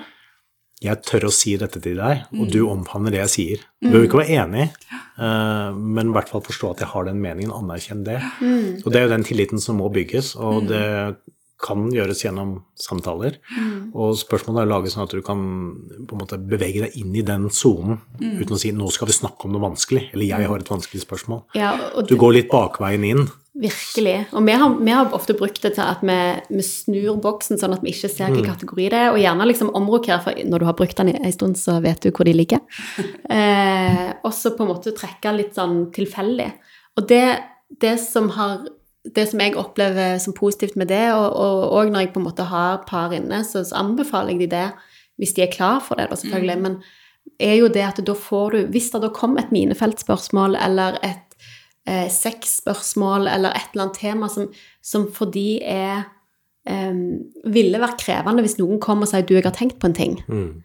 Jeg 0.82 1.02
tør 1.04 1.26
å 1.28 1.32
si 1.34 1.56
dette 1.58 1.82
til 1.82 1.96
deg, 1.98 2.26
og 2.38 2.52
du 2.52 2.60
Mm. 2.66 2.84
omfavner 2.86 3.12
det 3.12 3.22
jeg 3.26 3.30
sier. 3.36 3.58
Du 3.82 3.90
behøver 3.90 4.08
ikke 4.08 4.22
være 4.22 4.38
enig, 4.46 4.70
eh, 5.18 5.72
men 5.74 6.10
i 6.10 6.14
hvert 6.14 6.30
fall 6.30 6.42
forstå 6.42 6.72
at 6.72 6.78
jeg 6.80 6.88
har 6.90 7.04
den 7.06 7.20
meningen, 7.22 7.52
anerkjenn 7.52 8.04
det. 8.04 8.22
Mm. 8.42 8.86
Og 8.86 8.92
det 8.92 8.96
er 8.96 9.08
jo 9.08 9.16
den 9.16 9.24
tilliten 9.24 9.60
som 9.60 9.78
må 9.80 9.90
bygges, 9.92 10.36
og 10.36 10.68
det 10.68 11.16
kan 11.60 11.90
gjøres 11.90 12.22
gjennom 12.22 12.62
samtaler. 12.78 13.38
Mm. 13.58 13.90
Og 13.96 14.14
spørsmålet 14.16 14.62
er 14.62 14.68
å 14.68 14.74
lage 14.76 14.92
sånn 14.94 15.04
at 15.08 15.10
du 15.10 15.24
kan 15.24 15.40
på 16.06 16.14
en 16.14 16.20
måte 16.22 16.38
bevege 16.38 16.84
deg 16.86 16.92
inn 17.02 17.16
i 17.16 17.24
den 17.26 17.50
sonen 17.50 17.98
Mm. 18.22 18.38
uten 18.42 18.56
å 18.56 18.60
si 18.60 18.72
'nå 18.72 18.92
skal 18.92 19.08
vi 19.08 19.14
snakke 19.14 19.46
om 19.46 19.54
noe 19.54 19.62
vanskelig', 19.72 20.14
eller 20.14 20.26
'jeg 20.26 20.48
har 20.48 20.58
et 20.60 20.70
vanskelig 20.70 21.02
spørsmål'. 21.04 22.08
Du 22.08 22.16
går 22.16 22.34
litt 22.34 22.50
bakveien 22.52 23.04
inn. 23.04 23.28
Virkelig. 23.58 24.16
Og 24.38 24.46
vi 24.46 24.54
har, 24.54 24.74
vi 24.78 24.94
har 24.94 25.14
ofte 25.18 25.34
brukt 25.38 25.64
det 25.64 25.74
til 25.74 25.82
at 25.82 26.04
vi, 26.06 26.18
vi 26.54 26.64
snur 26.66 27.18
boksen 27.24 27.58
sånn 27.58 27.74
at 27.74 27.82
vi 27.82 27.90
ikke 27.90 28.10
ser 28.12 28.30
hvilken 28.30 28.52
kategori 28.52 28.90
det 28.94 29.00
er, 29.00 29.10
og 29.16 29.22
gjerne 29.22 29.48
liksom 29.50 29.72
omrokere, 29.78 30.20
for 30.22 30.38
når 30.46 30.62
du 30.62 30.66
har 30.68 30.76
brukt 30.78 31.00
den 31.00 31.10
en 31.16 31.34
stund, 31.34 31.58
så 31.58 31.80
vet 31.82 32.04
du 32.06 32.12
hvor 32.12 32.28
de 32.28 32.36
ligger. 32.38 32.64
Eh, 33.38 34.08
og 34.26 34.32
så 34.34 34.54
på 34.56 34.64
en 34.64 34.70
måte 34.72 34.94
trekke 34.96 35.34
litt 35.36 35.58
sånn 35.58 35.90
tilfeldig. 35.94 36.48
Og 36.98 37.06
det, 37.10 37.26
det 37.82 37.98
som 38.00 38.30
har 38.38 38.62
det 39.16 39.26
som 39.30 39.42
jeg 39.44 39.56
opplever 39.60 40.18
som 40.24 40.36
positivt 40.36 40.78
med 40.80 40.90
det, 40.92 41.04
og, 41.14 41.28
og, 41.28 41.64
og 41.76 41.92
når 41.92 42.06
jeg 42.06 42.14
på 42.16 42.22
en 42.22 42.28
måte 42.28 42.48
har 42.48 42.82
par 42.88 43.14
inne, 43.16 43.42
så, 43.48 43.64
så 43.68 43.82
anbefaler 43.82 44.36
jeg 44.36 44.46
de 44.46 44.50
det 44.56 44.66
hvis 45.22 45.36
de 45.36 45.44
er 45.46 45.54
klar 45.54 45.82
for 45.84 46.00
det, 46.00 46.10
da 46.12 46.18
selvfølgelig. 46.20 46.58
Men 46.64 46.80
er 47.44 47.58
jo 47.60 47.70
det 47.74 47.84
at 47.86 48.02
da 48.06 48.16
får 48.16 48.56
du 48.56 48.60
Hvis 48.74 48.92
det 48.94 49.02
da 49.04 49.10
kommer 49.14 49.44
et 49.44 49.54
minefeltspørsmål 49.54 50.56
eller 50.56 51.00
et 51.06 51.28
eh, 51.88 52.08
sexspørsmål 52.12 53.30
eller 53.32 53.56
et 53.56 53.72
eller 53.72 53.88
annet 53.88 54.00
tema 54.02 54.30
som, 54.32 54.52
som 54.84 55.08
for 55.14 55.32
de 55.34 55.58
er 55.64 56.06
eh, 56.68 57.02
Ville 57.48 57.82
vært 57.82 58.02
krevende 58.04 58.44
hvis 58.46 58.60
noen 58.60 58.82
kom 58.84 59.06
og 59.06 59.12
sier 59.12 59.26
du, 59.26 59.38
jeg 59.38 59.48
har 59.48 59.56
tenkt 59.56 59.80
på 59.82 59.90
en 59.90 59.98
ting. 59.98 60.18
Mm. 60.28 60.64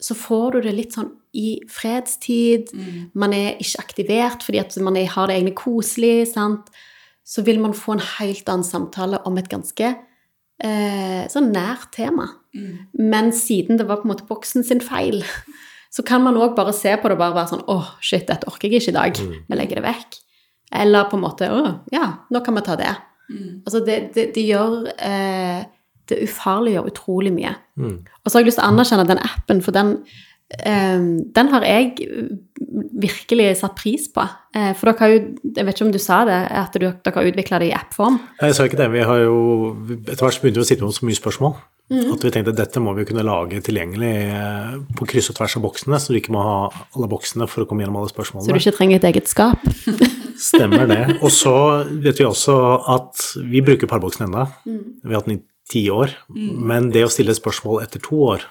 Så 0.00 0.16
får 0.16 0.56
du 0.56 0.62
det 0.64 0.76
litt 0.76 0.96
sånn 0.96 1.12
i 1.36 1.60
fredstid. 1.70 2.72
Man 3.14 3.34
er 3.36 3.60
ikke 3.60 3.82
aktivert 3.84 4.46
fordi 4.46 4.62
at 4.62 4.74
man 4.82 4.96
er, 4.98 5.10
har 5.12 5.28
det 5.28 5.36
egentlig 5.36 5.58
koselig. 5.60 6.32
sant? 6.32 6.70
Så 7.22 7.44
vil 7.46 7.60
man 7.62 7.76
få 7.76 7.94
en 7.94 8.06
helt 8.16 8.48
annen 8.48 8.66
samtale 8.66 9.20
om 9.28 9.36
et 9.38 9.50
ganske 9.52 9.92
eh, 9.92 11.24
sånn 11.30 11.52
nært 11.54 11.92
tema. 11.94 12.30
Men 12.96 13.30
siden 13.36 13.78
det 13.78 13.86
var 13.86 14.00
på 14.00 14.08
en 14.08 14.14
måte 14.14 14.26
boksen 14.26 14.64
sin 14.66 14.82
feil, 14.82 15.20
så 15.94 16.02
kan 16.06 16.24
man 16.24 16.40
òg 16.40 16.56
bare 16.56 16.74
se 16.76 16.96
på 16.96 17.06
det 17.10 17.18
og 17.18 17.22
bare 17.22 17.36
være 17.36 17.52
sånn 17.52 17.68
åh, 17.70 17.94
shit, 18.00 18.26
dette 18.30 18.48
orker 18.50 18.72
jeg 18.72 18.82
ikke 18.82 18.94
i 18.94 18.98
dag. 18.98 19.22
Vi 19.46 19.60
legger 19.60 19.80
det 19.80 19.86
vekk. 19.86 20.20
Eller 20.70 21.08
på 21.10 21.18
en 21.18 21.24
måte 21.24 21.50
å, 21.50 21.60
ja, 21.94 22.06
nå 22.30 22.42
kan 22.46 22.56
vi 22.58 22.64
ta 22.66 22.76
det. 22.78 22.94
Altså, 23.64 23.82
det, 23.86 23.98
det, 24.14 24.30
det 24.34 24.42
gjør 24.42 24.88
eh, 24.90 25.60
Det 26.10 26.16
ufarliggjør 26.26 26.88
utrolig 26.90 27.30
mye. 27.34 27.54
Og 27.78 28.26
så 28.26 28.36
har 28.36 28.42
jeg 28.42 28.50
lyst 28.50 28.58
til 28.58 28.66
å 28.66 28.72
anerkjenne 28.72 29.06
den 29.06 29.22
appen, 29.22 29.62
for 29.62 29.74
den 29.76 29.92
eh, 30.58 31.02
den 31.38 31.50
har 31.52 31.66
jeg 31.66 32.08
virkelig 33.00 33.52
satt 33.60 33.76
pris 33.78 34.08
på. 34.10 34.24
Eh, 34.56 34.72
for 34.78 34.90
dere 34.90 35.04
har 35.04 35.12
jo, 35.14 35.20
jeg 35.46 35.66
vet 35.66 35.76
ikke 35.76 35.86
om 35.86 35.92
du 35.94 36.00
sa 36.02 36.24
det, 36.26 36.40
at 36.62 36.74
du, 36.74 36.88
dere 36.90 37.16
har 37.16 37.30
utvikla 37.30 37.62
det 37.62 37.70
i 37.70 37.76
appform. 37.76 38.18
Jeg 38.42 38.58
sa 38.58 38.66
ikke 38.66 38.80
det. 38.82 38.90
Vi 38.94 39.06
har 39.06 39.22
jo 39.22 39.36
etter 40.00 40.24
hvert 40.26 40.42
begynte 40.42 40.62
vi 40.62 40.66
å 40.66 40.70
sitte 40.72 40.86
med 40.86 40.98
så 40.98 41.06
mye 41.06 41.22
spørsmål 41.22 41.58
at 41.90 42.22
vi 42.22 42.30
tenkte 42.30 42.52
at 42.52 42.58
dette 42.58 42.80
må 42.82 42.92
vi 42.94 43.04
kunne 43.08 43.24
lage 43.26 43.58
tilgjengelig 43.66 44.12
eh, 44.30 44.74
på 44.94 45.08
kryss 45.10 45.32
og 45.32 45.40
tvers 45.40 45.56
av 45.58 45.64
boksene, 45.64 45.98
så 45.98 46.14
du 46.14 46.20
ikke 46.20 46.34
må 46.34 46.42
ha 46.46 46.58
alle 46.94 47.08
boksene 47.10 47.48
for 47.50 47.64
å 47.64 47.66
komme 47.66 47.82
gjennom 47.82 47.98
alle 47.98 48.12
spørsmålene. 48.12 48.46
Så 48.46 48.54
du 48.54 48.62
ikke 48.62 48.76
trenger 48.78 49.00
et 49.00 49.08
eget 49.10 49.30
skap. 49.30 49.64
Stemmer 50.40 50.86
det. 50.88 51.02
Og 51.20 51.30
så 51.34 51.54
vet 52.00 52.20
vi 52.20 52.26
også 52.26 52.56
at 52.94 53.26
vi 53.50 53.62
bruker 53.64 53.90
parboksen 53.90 54.26
ennå. 54.28 54.46
Vi 54.64 55.12
har 55.12 55.20
hatt 55.20 55.28
den 55.28 55.38
i 55.38 55.44
ti 55.70 55.84
år. 55.92 56.14
Men 56.30 56.90
det 56.94 57.04
å 57.06 57.12
stille 57.12 57.36
spørsmål 57.36 57.84
etter 57.84 58.02
to 58.02 58.18
år, 58.32 58.46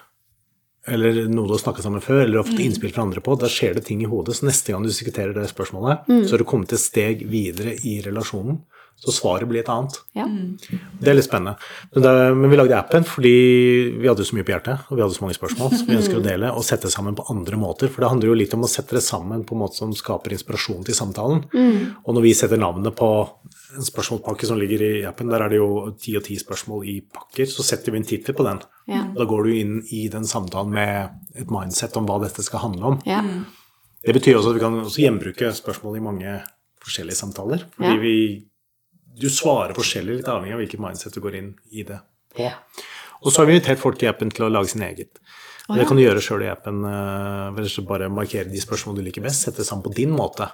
eller 0.90 1.26
noe 1.28 1.44
du 1.46 1.52
har 1.54 1.60
snakket 1.60 1.84
sammen 1.84 2.02
før, 2.04 2.22
eller 2.24 2.40
har 2.40 2.48
fått 2.48 2.62
innspill 2.64 2.94
fra 2.94 3.04
andre 3.04 3.20
på, 3.24 3.34
da 3.38 3.50
skjer 3.52 3.76
det 3.76 3.84
ting 3.90 4.00
i 4.04 4.08
hodet. 4.08 4.38
Så 4.38 4.46
neste 4.48 4.72
gang 4.72 4.86
du 4.86 4.88
diskuterer 4.88 5.34
det 5.36 5.50
spørsmålet, 5.50 6.08
så 6.08 6.34
har 6.34 6.42
du 6.42 6.48
kommet 6.48 6.72
et 6.72 6.82
steg 6.82 7.26
videre 7.30 7.76
i 7.86 7.98
relasjonen. 8.06 8.62
Så 9.00 9.14
svaret 9.16 9.48
blir 9.48 9.62
et 9.62 9.70
annet. 9.72 9.94
Ja. 10.12 10.26
Det 10.28 11.08
er 11.08 11.16
litt 11.16 11.24
spennende. 11.24 11.54
Men, 11.94 12.02
det, 12.04 12.12
men 12.36 12.52
vi 12.52 12.58
lagde 12.58 12.76
appen 12.76 13.06
fordi 13.08 13.32
vi 13.96 14.08
hadde 14.10 14.26
så 14.28 14.36
mye 14.36 14.44
på 14.44 14.52
hjertet, 14.52 14.82
og 14.90 14.98
vi 14.98 15.04
hadde 15.04 15.16
så 15.16 15.24
mange 15.24 15.38
spørsmål 15.38 15.72
som 15.72 15.88
vi 15.88 15.96
ønsker 15.96 16.18
å 16.18 16.24
dele, 16.24 16.50
og 16.52 16.66
sette 16.66 16.90
sammen 16.92 17.16
på 17.16 17.24
andre 17.32 17.56
måter. 17.60 17.88
For 17.88 18.04
det 18.04 18.10
handler 18.12 18.28
jo 18.28 18.36
litt 18.36 18.56
om 18.56 18.66
å 18.66 18.70
sette 18.70 18.98
det 18.98 19.04
sammen 19.06 19.46
på 19.48 19.56
en 19.56 19.62
måte 19.62 19.80
som 19.80 19.94
skaper 19.96 20.36
inspirasjon 20.36 20.84
til 20.84 20.98
samtalen. 20.98 21.46
Og 22.04 22.12
når 22.16 22.26
vi 22.26 22.34
setter 22.36 22.60
navnet 22.60 22.96
på 22.98 23.10
en 23.24 23.86
spørsmålspakke 23.86 24.48
som 24.50 24.60
ligger 24.60 24.84
i 24.84 24.92
appen, 25.08 25.30
der 25.32 25.46
er 25.46 25.52
det 25.52 25.60
jo 25.62 25.70
ti 26.00 26.16
og 26.18 26.26
ti 26.26 26.36
spørsmål 26.40 26.84
i 26.90 26.98
pakker, 27.06 27.48
så 27.48 27.64
setter 27.66 27.94
vi 27.94 28.02
en 28.02 28.08
tittel 28.08 28.36
på 28.36 28.44
den. 28.46 28.60
Ja. 28.90 29.06
Da 29.16 29.26
går 29.30 29.46
du 29.46 29.56
inn 29.56 29.74
i 29.94 30.04
den 30.12 30.28
samtalen 30.28 30.74
med 30.74 31.40
et 31.40 31.52
mindset 31.52 31.96
om 31.96 32.08
hva 32.08 32.20
dette 32.24 32.44
skal 32.44 32.66
handle 32.66 32.94
om. 32.94 33.00
Ja. 33.08 33.22
Det 34.04 34.16
betyr 34.16 34.38
også 34.38 34.52
at 34.52 34.56
vi 34.56 34.64
kan 34.64 34.80
også 34.80 35.02
gjenbruke 35.04 35.52
spørsmål 35.56 35.98
i 35.98 36.04
mange 36.04 36.38
forskjellige 36.80 37.18
samtaler. 37.18 37.66
Fordi 37.76 37.98
vi, 38.00 38.14
du 39.20 39.28
svarer 39.32 39.76
forskjellig, 39.76 40.20
litt 40.20 40.30
avhengig 40.32 40.56
av 40.56 40.62
hvilket 40.62 40.82
mindset 40.82 41.16
du 41.16 41.20
går 41.24 41.38
inn 41.40 41.52
i 41.70 41.84
det 41.86 42.00
på. 42.36 42.48
Og 43.20 43.28
så 43.32 43.42
har 43.42 43.50
vi 43.50 43.58
invitert 43.58 43.82
folk 43.82 44.00
i 44.02 44.08
appen 44.10 44.32
til 44.32 44.46
å 44.46 44.52
lage 44.52 44.72
sin 44.72 44.84
eget. 44.86 45.20
Å, 45.68 45.76
Det 45.76 45.86
kan 45.86 45.98
du 45.98 46.02
gjøre 46.02 46.22
sjøl 46.24 46.46
i 46.46 46.50
appen. 46.50 46.82
eh, 46.88 47.84
bare 47.86 48.08
markere 48.08 48.50
de 48.50 48.62
spørsmålene 48.62 49.02
du 49.02 49.08
liker 49.10 49.22
best, 49.26 49.44
sette 49.44 49.62
det 49.62 49.68
sammen 49.68 49.84
på 49.84 49.94
din 49.94 50.10
måte. 50.16 50.48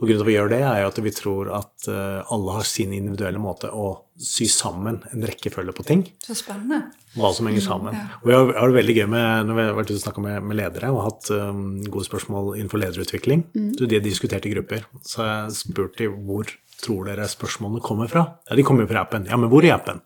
Og 0.00 0.08
grunnen 0.08 0.22
til 0.22 0.24
at 0.24 0.30
vi 0.30 0.34
gjør 0.34 0.48
det, 0.50 0.60
er 0.64 0.78
jo 0.82 0.88
at 0.90 0.98
vi 1.04 1.10
tror 1.14 1.50
at 1.58 1.88
eh, 1.90 2.32
alle 2.34 2.54
har 2.56 2.64
sin 2.66 2.94
individuelle 2.96 3.38
måte 3.42 3.68
å 3.70 3.88
sy 4.18 4.46
sammen 4.50 5.00
en 5.12 5.26
rekkefølge 5.28 5.74
på 5.76 5.84
ting 5.86 6.02
Så 6.24 6.36
spennende. 6.38 6.92
hva 7.14 7.32
som 7.36 7.46
henger 7.46 7.64
sammen. 7.64 7.98
Og 8.22 8.32
jeg 8.32 8.38
har, 8.56 8.72
det 8.72 8.78
veldig 8.78 8.96
gøy 8.96 9.06
med, 9.12 9.46
når 9.46 9.58
vi 9.58 9.66
har 9.68 9.76
vært 9.76 9.92
ute 9.92 9.98
og 10.00 10.04
snakka 10.06 10.24
med, 10.24 10.48
med 10.48 10.58
ledere 10.58 10.90
og 10.94 11.04
hatt 11.06 11.30
um, 11.36 11.62
gode 11.84 12.08
spørsmål 12.08 12.54
innenfor 12.56 12.82
lederutvikling. 12.82 13.44
Så 13.76 13.88
de 13.88 13.98
har 13.98 14.04
diskutert 14.04 14.48
i 14.48 14.54
grupper. 14.54 14.86
Så 15.06 15.26
jeg 15.28 15.56
spurte 15.60 16.02
de 16.02 16.10
hvor 16.12 16.50
tror 16.82 17.06
dere 17.08 17.28
spørsmålene 17.30 17.82
kommer 17.84 18.10
fra. 18.10 18.24
Ja, 18.48 18.56
De 18.58 18.64
kommer 18.66 18.86
jo 18.86 18.92
fra 18.92 19.04
appen. 19.06 19.26
Ja, 19.30 19.38
men 19.40 19.50
hvor 19.52 19.64
i 19.64 19.70
appen? 19.74 20.00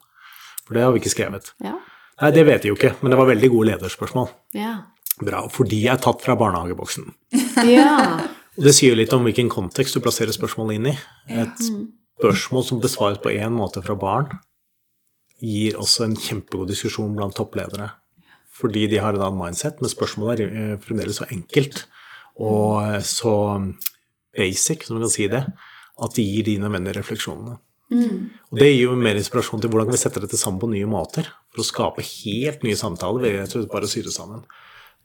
For 0.67 0.77
det 0.77 0.85
har 0.85 0.93
vi 0.95 1.01
ikke 1.03 1.15
skrevet. 1.15 1.53
Ja. 1.65 1.77
Nei, 2.21 2.31
det 2.33 2.47
vet 2.49 2.65
de 2.65 2.71
jo 2.73 2.77
ikke, 2.79 2.95
men 3.03 3.13
det 3.13 3.19
var 3.21 3.29
veldig 3.29 3.51
gode 3.53 3.71
lederspørsmål. 3.73 4.31
Ja. 4.57 4.73
Bra, 5.21 5.47
for 5.53 5.69
de 5.69 5.79
er 5.89 6.01
tatt 6.03 6.25
fra 6.25 6.37
barnehageboksen. 6.39 7.11
ja. 7.69 7.93
Det 8.57 8.73
sier 8.73 8.95
jo 8.95 8.97
litt 9.03 9.13
om 9.13 9.25
hvilken 9.27 9.51
kontekst 9.53 9.97
du 9.97 10.01
plasserer 10.01 10.33
spørsmålet 10.33 10.79
inn 10.79 10.87
i. 10.89 10.95
Et 11.29 11.67
spørsmål 12.17 12.65
som 12.65 12.81
besvares 12.81 13.21
på 13.21 13.35
én 13.37 13.53
måte 13.53 13.83
fra 13.85 13.97
barn, 14.01 14.31
gir 15.45 15.77
også 15.77 16.07
en 16.07 16.17
kjempegod 16.17 16.71
diskusjon 16.73 17.13
blant 17.19 17.37
toppledere. 17.37 17.91
Fordi 18.57 18.87
de 18.89 19.03
har 19.05 19.13
en 19.13 19.27
annen 19.27 19.43
mindset, 19.43 19.83
men 19.85 19.93
spørsmålet 19.93 20.41
er 20.47 20.55
eh, 20.57 20.79
fremdeles 20.81 21.19
så 21.21 21.27
enkelt 21.29 21.83
og 22.41 22.81
eh, 22.87 23.03
så 23.05 23.35
basic, 24.37 24.87
som 24.87 24.97
man 24.97 25.05
kan 25.05 25.13
si 25.13 25.29
det, 25.29 25.43
at 26.05 26.19
de 26.19 26.25
gir 26.27 26.47
de 26.47 26.59
nødvendige 26.61 26.99
refleksjonene. 26.99 27.57
Og 28.51 28.59
det 28.59 28.69
gir 28.73 28.89
jo 28.89 28.95
mer 28.99 29.19
inspirasjon 29.19 29.63
til 29.63 29.71
hvordan 29.71 29.93
vi 29.93 29.99
sette 30.01 30.21
dette 30.23 30.39
sammen 30.41 30.59
på 30.63 30.71
nye 30.73 30.89
måter 30.91 31.29
for 31.55 31.63
å 31.63 31.67
skape 31.67 32.05
helt 32.05 32.65
nye 32.67 32.79
samtaler 32.79 33.23
ved 33.23 33.37
rett 33.39 33.53
og 33.53 33.61
slett 33.61 33.73
bare 33.73 33.87
å 33.87 33.91
sy 33.91 34.03
sammen 34.11 34.43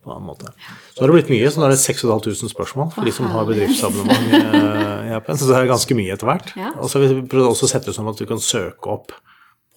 på 0.02 0.10
en 0.10 0.16
annen 0.16 0.30
måte. 0.32 0.50
Så 0.96 1.04
har 1.04 1.12
det 1.12 1.18
blitt 1.20 1.30
mye, 1.30 1.50
så 1.54 1.62
nå 1.62 1.68
er 1.68 1.76
det 1.76 1.82
6500 1.84 2.50
spørsmål 2.50 2.90
for 2.96 3.06
de 3.06 3.14
som 3.14 3.28
har 3.30 3.46
bedriftsabonnement 3.46 4.32
eh, 4.40 5.12
i 5.12 5.14
appen, 5.14 5.38
så 5.38 5.50
det 5.50 5.60
er 5.60 5.70
ganske 5.70 5.98
mye 5.98 6.16
etter 6.16 6.30
hvert. 6.30 6.56
Og 6.72 6.88
så 6.90 6.98
har 6.98 7.06
vi 7.06 7.28
prøvd 7.30 7.52
også 7.52 7.68
å 7.68 7.72
sette 7.76 7.92
det 7.92 7.98
sånn 8.00 8.10
at 8.10 8.18
du 8.18 8.26
kan 8.30 8.42
søke 8.42 8.90
opp 8.90 9.14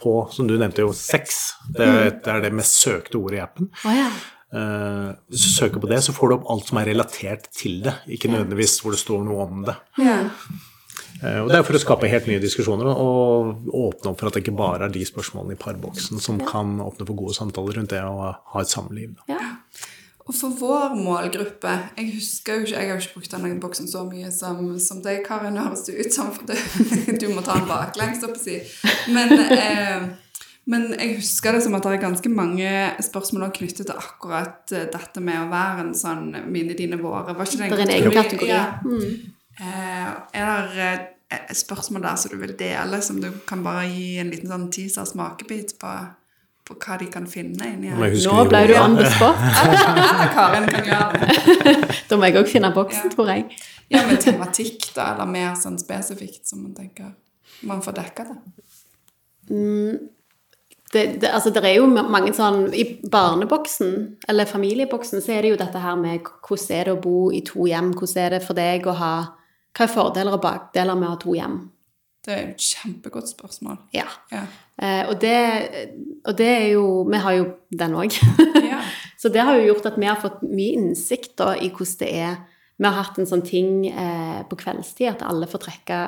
på, 0.01 0.15
som 0.33 0.49
du 0.49 0.57
nevnte 0.57 0.81
jo, 0.81 0.95
sex. 0.97 1.43
Det 1.77 1.85
er, 1.85 2.09
det 2.25 2.33
er 2.33 2.41
det 2.47 2.55
mest 2.57 2.81
søkte 2.81 3.21
ordet 3.21 3.43
i 3.43 3.45
appen. 3.45 3.69
Å 3.85 3.93
ja. 3.93 4.09
Eh, 4.55 5.11
hvis 5.29 5.45
du 5.45 5.51
søker 5.53 5.83
på 5.83 5.93
det, 5.93 6.01
så 6.07 6.17
får 6.17 6.31
du 6.31 6.39
opp 6.39 6.49
alt 6.57 6.73
som 6.73 6.81
er 6.81 6.89
relatert 6.95 7.51
til 7.53 7.83
det, 7.85 7.99
ikke 8.17 8.33
nødvendigvis 8.33 8.79
hvor 8.81 8.97
det 8.97 9.03
står 9.05 9.27
noe 9.29 9.45
om 9.45 9.67
det. 9.69 9.77
Ja. 10.01 10.23
Eh, 11.25 11.41
Og 11.43 11.49
det 11.51 11.59
er 11.59 11.67
for 11.67 11.79
å 11.79 11.83
skape 11.83 12.11
helt 12.11 12.29
nye 12.29 12.43
diskusjoner 12.43 12.91
og 12.93 13.69
åpne 13.73 14.13
opp 14.13 14.21
for 14.21 14.29
at 14.29 14.37
det 14.37 14.45
ikke 14.45 14.57
bare 14.59 14.89
er 14.89 14.95
de 14.95 15.05
spørsmålene 15.09 15.57
i 15.57 15.61
parboksen 15.61 16.21
som 16.21 16.41
kan 16.45 16.77
åpne 16.85 17.07
for 17.09 17.17
gode 17.17 17.37
samtaler 17.37 17.81
rundt 17.81 17.95
det 17.95 18.03
å 18.05 18.33
ha 18.35 18.61
et 18.61 18.73
samliv. 18.73 19.17
da. 19.19 19.39
ja. 19.39 19.53
Og 20.25 20.33
for 20.33 20.55
vår 20.57 20.95
målgruppe 20.97 21.73
Jeg 21.99 22.15
husker 22.15 22.55
jo 22.57 22.65
ikke, 22.65 22.79
jeg 22.81 22.89
har 22.89 22.97
jo 22.97 23.03
ikke 23.03 23.19
brukt 23.19 23.35
denne 23.35 23.61
boksen 23.61 23.89
så 23.91 24.05
mye 24.09 24.31
som, 24.33 24.61
som 24.81 25.03
deg, 25.05 25.19
Karin, 25.27 25.59
høres 25.61 25.85
det 25.85 25.99
ut 25.99 26.15
som. 26.17 26.31
For 26.33 26.49
du, 26.49 26.55
du 27.21 27.27
må 27.35 27.45
ta 27.45 27.59
den 27.59 27.69
baklengs, 27.69 28.25
opp 28.25 28.39
og 28.39 28.41
si. 28.41 28.57
Men, 29.13 29.35
eh, 29.37 30.07
men 30.73 30.87
jeg 30.97 31.19
husker 31.19 31.53
det 31.53 31.61
som 31.67 31.77
at 31.77 31.85
det 31.85 31.99
er 31.99 32.05
ganske 32.07 32.33
mange 32.33 32.71
spørsmål 33.05 33.51
knyttet 33.59 33.85
til 33.85 34.01
akkurat 34.01 34.73
eh, 34.73 34.89
dette 34.95 35.21
med 35.21 35.43
å 35.43 35.51
være 35.53 35.85
en 35.85 35.95
sånn 35.99 36.31
mine, 36.49 36.73
dine, 36.79 36.97
våre. 37.05 37.37
Var 37.37 37.51
ikke 37.51 37.61
det 37.61 37.71
Det 37.75 37.83
er 37.83 37.85
en 37.85 37.97
egen 37.99 38.17
kategori. 38.17 38.49
Ja. 38.49 38.65
Mm. 38.81 39.35
Eh, 39.61 40.09
er 40.41 40.73
det 40.73 40.89
eh, 40.89 41.11
spørsmål 41.55 42.03
der 42.07 42.21
som 42.21 42.35
du 42.35 42.39
vil 42.41 42.55
dele, 42.59 43.01
som 43.03 43.21
du 43.23 43.31
kan 43.49 43.65
bare 43.65 43.87
gi 43.91 44.19
en 44.23 44.31
liten 44.33 44.51
sånn 44.53 44.69
teaser 44.75 45.09
smakebit 45.09 45.75
på, 45.81 45.93
på 46.65 46.77
hva 46.81 46.99
de 47.01 47.11
kan 47.13 47.27
finne 47.31 47.71
inni 47.75 47.93
her? 47.93 47.99
Nå 47.99 48.47
ble 48.51 48.63
du 48.71 48.75
the. 48.75 49.31
Karin 50.37 50.71
kan 50.71 50.89
gjøre 50.91 51.21
det. 51.21 51.29
Da 52.09 52.17
må 52.21 52.29
jeg 52.29 52.39
òg 52.43 52.49
finne 52.51 52.71
boksen, 52.75 53.09
Ja. 53.09 53.15
tror 53.15 53.31
jeg. 53.33 53.47
Ja, 53.93 54.07
med 54.09 54.21
tematikk, 54.21 54.91
da, 54.97 55.13
eller 55.15 55.29
mer 55.29 55.55
sånn 55.61 55.79
spesifikt 55.81 56.47
som 56.49 56.63
man 56.65 56.75
tenker 56.77 57.13
man 57.65 57.83
får 57.85 57.93
dekka 57.97 58.25
det. 58.29 58.37
det, 60.93 61.21
det, 61.21 61.31
altså, 61.31 61.51
det 61.51 61.65
er 61.65 61.77
jo 61.79 61.87
mange 61.87 62.33
sånn 62.37 62.69
I 62.75 62.85
barneboksen, 63.11 63.95
eller 64.29 64.49
familieboksen, 64.49 65.23
så 65.23 65.35
er 65.37 65.45
det 65.45 65.55
jo 65.55 65.61
dette 65.61 65.81
her 65.83 65.97
med 66.01 66.29
hvordan 66.47 66.77
er 66.79 66.89
det 66.89 66.95
å 66.97 67.01
bo 67.03 67.17
i 67.35 67.43
to 67.47 67.67
hjem? 67.69 67.93
Hvordan 67.99 68.23
er 68.25 68.37
det 68.37 68.43
for 68.47 68.59
deg 68.59 68.87
å 68.89 68.97
ha 69.01 69.15
Hva 69.75 69.87
er 69.87 69.91
fordeler 69.91 70.37
og 70.37 70.43
bakdeler 70.45 70.99
med 70.99 71.09
å 71.09 71.15
ha 71.15 71.21
to 71.23 71.35
hjem? 71.35 71.57
Det 72.25 72.33
er 72.33 72.41
jo 72.41 72.53
et 72.55 72.67
kjempegodt 72.71 73.29
spørsmål. 73.29 73.79
Ja. 73.93 74.07
Ja. 74.33 74.47
Eh, 74.81 75.03
og, 75.11 75.19
det, 75.21 75.35
og 76.25 76.37
det 76.39 76.47
er 76.49 76.69
jo 76.73 76.85
Vi 77.11 77.21
har 77.21 77.37
jo 77.37 77.49
den 77.71 77.97
òg. 78.01 78.17
ja. 78.73 78.81
Så 79.21 79.29
det 79.33 79.45
har 79.45 79.59
jo 79.59 79.69
gjort 79.73 79.91
at 79.91 79.99
vi 80.01 80.09
har 80.09 80.21
fått 80.21 80.41
mye 80.47 80.79
innsikt 80.79 81.35
da, 81.41 81.53
i 81.57 81.69
hvordan 81.69 82.01
det 82.01 82.13
er. 82.25 82.39
Vi 82.81 82.89
har 82.89 82.97
hatt 82.97 83.19
en 83.21 83.29
sånn 83.29 83.45
ting 83.47 83.87
eh, 83.91 84.41
på 84.49 84.59
kveldstid 84.59 85.13
at 85.13 85.27
alle 85.27 85.49
får 85.51 85.67
trekke 85.67 85.99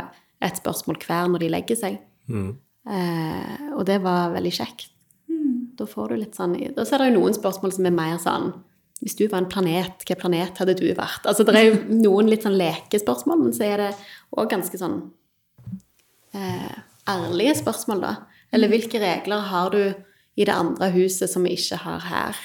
et 0.46 0.58
spørsmål 0.58 0.98
hver 1.04 1.30
når 1.32 1.44
de 1.44 1.50
legger 1.52 1.78
seg. 1.80 2.00
Mm. 2.32 2.50
Eh, 2.86 3.66
og 3.76 3.84
det 3.88 4.00
var 4.04 4.34
veldig 4.34 4.54
kjekt. 4.56 4.90
Da 5.76 5.84
får 5.84 6.12
du 6.12 6.20
litt 6.22 6.36
sånn 6.38 6.54
Da 6.72 6.86
så 6.86 6.96
er 6.96 7.04
det 7.04 7.10
jo 7.10 7.18
noen 7.18 7.34
spørsmål 7.36 7.74
som 7.76 7.86
er 7.88 7.94
mer 7.94 8.16
sånn 8.22 8.54
Hvis 9.02 9.16
du 9.18 9.26
var 9.28 9.42
en 9.42 9.50
planet, 9.50 9.98
hvilken 10.00 10.20
planet 10.22 10.58
hadde 10.62 10.76
du 10.78 10.86
vært? 10.96 11.26
Altså 11.28 11.44
det 11.44 11.56
er 11.58 11.68
jo 11.68 11.78
noen 12.06 12.30
litt 12.32 12.46
sånn 12.46 12.56
lekespørsmål, 12.58 13.44
men 13.44 13.54
så 13.56 13.68
er 13.68 13.84
det 13.84 13.92
òg 14.36 14.50
ganske 14.52 14.80
sånn 14.80 14.98
eh, 16.36 16.76
ærlige 17.12 17.58
spørsmål, 17.60 18.02
da. 18.04 18.14
Eller 18.56 18.72
hvilke 18.72 19.00
regler 19.02 19.48
har 19.50 19.72
du 19.74 19.82
i 20.36 20.44
det 20.44 20.54
andre 20.54 20.90
huset 20.94 21.30
som 21.32 21.44
vi 21.46 21.54
ikke 21.56 21.80
har 21.84 22.04
her? 22.08 22.42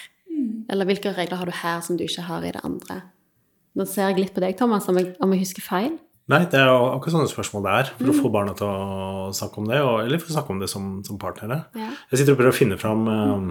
Eller 0.72 0.88
hvilke 0.88 1.12
regler 1.16 1.40
har 1.40 1.50
du 1.50 1.56
her 1.56 1.82
som 1.86 1.98
du 2.00 2.06
ikke 2.06 2.28
har 2.28 2.46
i 2.48 2.54
det 2.56 2.62
andre? 2.68 3.02
Nå 3.78 3.88
ser 3.88 4.12
jeg 4.12 4.26
litt 4.26 4.34
på 4.36 4.44
deg, 4.44 4.58
Thomas, 4.60 4.88
om 4.92 5.00
jeg, 5.00 5.14
om 5.24 5.32
jeg 5.32 5.46
husker 5.46 5.64
feil. 5.64 5.96
Nei, 6.32 6.44
det 6.52 6.60
er 6.60 6.70
jo 6.70 6.92
akkurat 6.94 7.16
sånne 7.16 7.32
spørsmål 7.32 7.64
det 7.66 7.74
er, 7.80 7.90
for 7.98 8.12
å 8.12 8.16
få 8.16 8.30
barna 8.32 8.54
til 8.56 8.68
å 8.70 9.32
snakke 9.36 9.60
om 9.60 9.68
det, 9.68 9.80
og, 9.84 9.96
eller 10.04 10.22
for 10.22 10.32
å 10.32 10.36
snakke 10.38 10.54
om 10.54 10.62
det 10.62 10.70
som, 10.72 10.92
som 11.08 11.20
partnere. 11.20 11.64
Ja. 11.76 11.90
Jeg 12.12 12.22
sitter 12.22 12.36
og 12.36 12.40
prøver 12.40 12.54
å 12.54 12.58
finne 12.58 12.78
fram 12.80 13.08
um, 13.10 13.50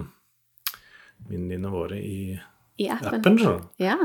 min, 1.29 1.49
dine, 1.51 1.73
våre 1.73 1.99
i 1.99 2.37
I 2.81 2.89
appen. 2.97 3.19
appen. 3.19 3.37
skjønner. 3.39 3.63
Ja. 3.81 3.95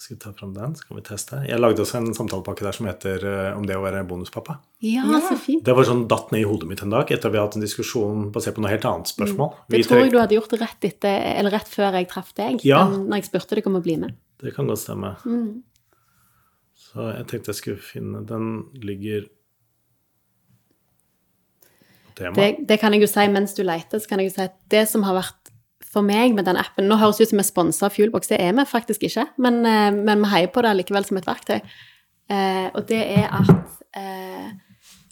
Jeg 0.00 0.16
skal 0.16 0.18
ta 0.22 0.30
fram 0.32 0.54
den, 0.56 0.74
skal 0.78 0.96
vi 0.96 1.02
teste. 1.04 1.38
Jeg 1.44 1.60
lagde 1.60 1.82
også 1.84 1.98
en 1.98 2.14
samtalepakke 2.16 2.64
der 2.64 2.72
som 2.72 2.86
heter 2.88 3.24
eh, 3.28 3.56
om 3.58 3.66
det 3.68 3.74
å 3.76 3.82
være 3.84 4.00
bonuspappa. 4.08 4.54
ja, 4.80 5.04
så 5.26 5.34
fint. 5.36 5.60
Det 5.66 5.74
var 5.76 5.84
sånn 5.84 6.06
datt 6.08 6.30
ned 6.32 6.40
i 6.40 6.46
hodet 6.48 6.70
mitt 6.70 6.80
en 6.86 6.94
dag 6.94 7.10
etter 7.12 7.28
at 7.28 7.34
vi 7.34 7.36
hadde 7.36 7.50
hatt 7.50 7.58
en 7.60 7.64
diskusjon 7.66 8.22
basert 8.32 8.56
på 8.56 8.64
noe 8.64 8.72
helt 8.72 8.86
annet 8.88 9.10
spørsmål. 9.12 9.50
Mm. 9.52 9.66
Det 9.68 9.76
Vi 9.76 9.84
tror 9.90 10.00
jeg 10.00 10.12
du 10.14 10.18
hadde 10.22 10.38
gjort 10.38 10.54
rett, 10.62 10.86
etter, 10.88 11.18
eller 11.36 11.52
rett 11.52 11.68
før 11.68 11.98
jeg 12.00 12.08
traff 12.08 12.32
deg, 12.40 12.64
Ja. 12.64 12.86
når 12.88 13.20
jeg 13.20 13.28
spurte 13.28 13.54
deg 13.60 13.66
om 13.68 13.76
å 13.76 13.82
bli 13.84 13.98
med. 14.06 14.16
Det 14.40 14.54
kan 14.56 14.66
godt 14.72 14.80
stemme. 14.80 15.12
Mm. 15.26 15.62
Så 16.80 17.10
jeg 17.18 17.26
tenkte 17.28 17.52
jeg 17.52 17.58
skulle 17.60 17.84
finne 17.84 18.24
Den 18.26 18.48
ligger 18.80 19.28
på 22.08 22.16
tema. 22.16 22.34
Det, 22.40 22.66
det 22.68 22.80
kan 22.80 22.92
jeg 22.96 23.04
jo 23.04 23.10
si 23.10 23.26
mens 23.28 23.54
du 23.56 23.62
leter, 23.66 24.00
så 24.00 24.08
kan 24.08 24.22
jeg 24.22 24.30
jo 24.30 24.34
si 24.38 24.46
at 24.48 24.56
det 24.72 24.86
som 24.88 25.04
har 25.06 25.18
vært 25.20 25.49
for 25.90 26.06
meg 26.06 26.34
med 26.36 26.46
den 26.46 26.58
appen 26.60 26.86
Nå 26.86 26.98
høres 27.00 27.18
det 27.18 27.28
ut 27.28 27.32
som 27.34 27.40
vi 27.42 27.46
sponser 27.48 27.92
Fuelbox, 27.92 28.30
det 28.30 28.40
er 28.40 28.54
vi 28.56 28.66
faktisk 28.68 29.06
ikke, 29.08 29.26
men, 29.42 29.62
eh, 29.66 29.90
men 29.94 30.22
vi 30.22 30.32
heier 30.32 30.52
på 30.54 30.62
det 30.62 30.74
likevel 30.78 31.06
som 31.06 31.18
et 31.18 31.26
verktøy. 31.28 31.60
Eh, 32.30 32.66
og 32.74 32.84
det 32.86 33.00
er 33.18 33.26
at 33.26 33.80
eh, 33.98 34.50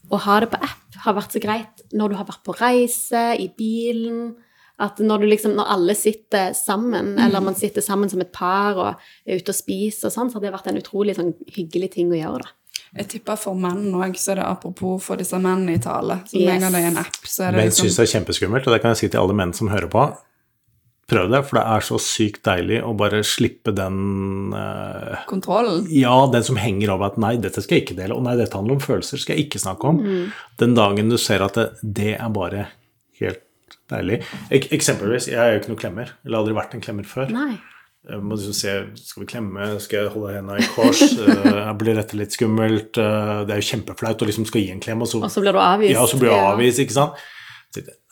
å 0.09 0.21
ha 0.23 0.41
det 0.41 0.53
på 0.53 0.61
app 0.63 1.01
har 1.05 1.17
vært 1.19 1.35
så 1.35 1.43
greit 1.43 1.83
når 1.93 2.13
du 2.13 2.19
har 2.21 2.29
vært 2.29 2.45
på 2.47 2.55
reise, 2.59 3.25
i 3.39 3.49
bilen 3.59 4.37
At 4.79 5.01
når, 5.03 5.19
du 5.19 5.27
liksom, 5.27 5.57
når 5.59 5.73
alle 5.75 5.95
sitter 5.99 6.53
sammen, 6.55 7.17
eller 7.19 7.43
man 7.43 7.57
sitter 7.59 7.83
sammen 7.83 8.09
som 8.09 8.21
et 8.23 8.31
par 8.31 8.77
og 8.79 9.01
er 9.27 9.41
ute 9.41 9.51
og 9.51 9.57
spiser 9.59 10.07
og 10.07 10.15
sånn, 10.15 10.31
så 10.31 10.39
har 10.39 10.45
det 10.45 10.53
vært 10.55 10.69
en 10.71 10.79
utrolig 10.79 11.17
sånn, 11.19 11.33
hyggelig 11.51 11.89
ting 11.97 12.13
å 12.15 12.15
gjøre, 12.21 12.45
da. 12.45 12.55
Jeg 13.01 13.09
tipper 13.11 13.37
for 13.37 13.59
menn 13.59 13.91
òg, 13.99 14.15
så 14.17 14.33
er 14.33 14.39
det 14.39 14.47
apropos 14.47 15.03
for 15.03 15.19
disse 15.19 15.35
mennene 15.43 15.75
i 15.75 15.83
tale. 15.83 16.21
Så 16.31 16.39
med 16.39 16.47
Yes. 16.47 16.55
en 16.55 16.63
gang 16.63 16.77
det 16.77 16.85
er 16.85 16.87
en 16.93 17.01
app, 17.03 17.19
så 17.25 17.49
er 17.49 17.51
det 17.51 17.59
Menn 17.59 17.69
liksom 17.73 17.89
syns 17.89 17.99
det 17.99 18.05
er 18.07 18.13
kjempeskummelt, 18.15 18.67
og 18.71 18.73
det 18.73 18.81
kan 18.85 18.95
jeg 18.95 19.01
si 19.03 19.09
til 19.09 19.21
alle 19.21 19.35
menn 19.35 19.53
som 19.53 19.69
hører 19.75 19.91
på. 19.91 20.07
Prøv 21.09 21.31
det, 21.33 21.39
for 21.49 21.57
det 21.57 21.65
er 21.73 21.85
så 21.87 21.99
sykt 22.05 22.43
deilig 22.45 22.83
å 22.85 22.91
bare 22.99 23.23
slippe 23.25 23.73
den 23.73 24.53
uh, 24.53 25.23
kontrollen. 25.31 25.87
Ja, 25.89 26.27
den 26.29 26.45
som 26.45 26.59
henger 26.61 26.93
over 26.99 27.09
at 27.09 27.17
nei, 27.23 27.31
dette 27.41 27.63
skal 27.65 27.79
jeg 27.79 27.87
ikke 27.87 27.97
dele, 27.97 28.17
og 28.19 28.27
nei, 28.27 28.35
dette 28.37 28.59
handler 28.59 28.77
om 28.77 28.83
følelser, 28.85 29.23
skal 29.23 29.39
jeg 29.39 29.47
ikke 29.49 29.63
snakke 29.63 29.89
om. 29.89 30.03
Den 30.61 30.77
dagen 30.77 31.09
du 31.09 31.17
ser 31.21 31.45
at 31.47 31.57
det, 31.57 31.67
det 31.81 32.11
er 32.19 32.29
bare 32.35 32.67
helt 33.23 33.41
deilig. 33.89 34.21
Ek 34.53 34.69
eksempelvis, 34.77 35.31
jeg 35.33 35.41
er 35.41 35.55
jo 35.55 35.63
ikke 35.63 35.73
noen 35.73 35.81
klemmer, 35.81 36.13
eller 36.27 36.37
har 36.37 36.45
aldri 36.45 36.59
vært 36.61 36.77
en 36.77 36.85
klemmer 36.85 37.09
før. 37.09 37.33
Nei. 37.33 37.55
Jeg 38.09 38.21
må 38.25 38.37
liksom 38.39 38.55
se, 38.57 38.75
Skal 39.01 39.21
vi 39.25 39.27
klemme? 39.29 39.65
Skal 39.85 39.99
jeg 40.05 40.13
holde 40.15 40.31
hendene 40.37 40.61
i 40.63 40.69
kors? 40.73 41.01
Jeg 41.03 41.73
Blir 41.81 41.99
dette 41.99 42.17
litt 42.17 42.33
skummelt? 42.37 42.97
Eh, 43.01 43.33
Det 43.49 43.53
er 43.57 43.61
jo 43.61 43.67
kjempeflaut 43.73 44.23
å 44.25 44.29
liksom 44.29 44.47
skal 44.49 44.63
gi 44.63 44.71
en 44.73 44.81
klem, 44.85 45.03
og 45.05 45.11
så, 45.11 45.19
Og 45.25 45.33
så 45.33 45.43
blir 45.45 45.53
du 45.57 45.61
avvist. 45.61 45.93
ja, 45.93 46.05
og 46.05 46.09
så 46.13 46.21
blir 46.21 46.31
du 46.33 46.37
avvist, 46.39 46.81
ikke 46.85 46.95
sant? 46.95 47.19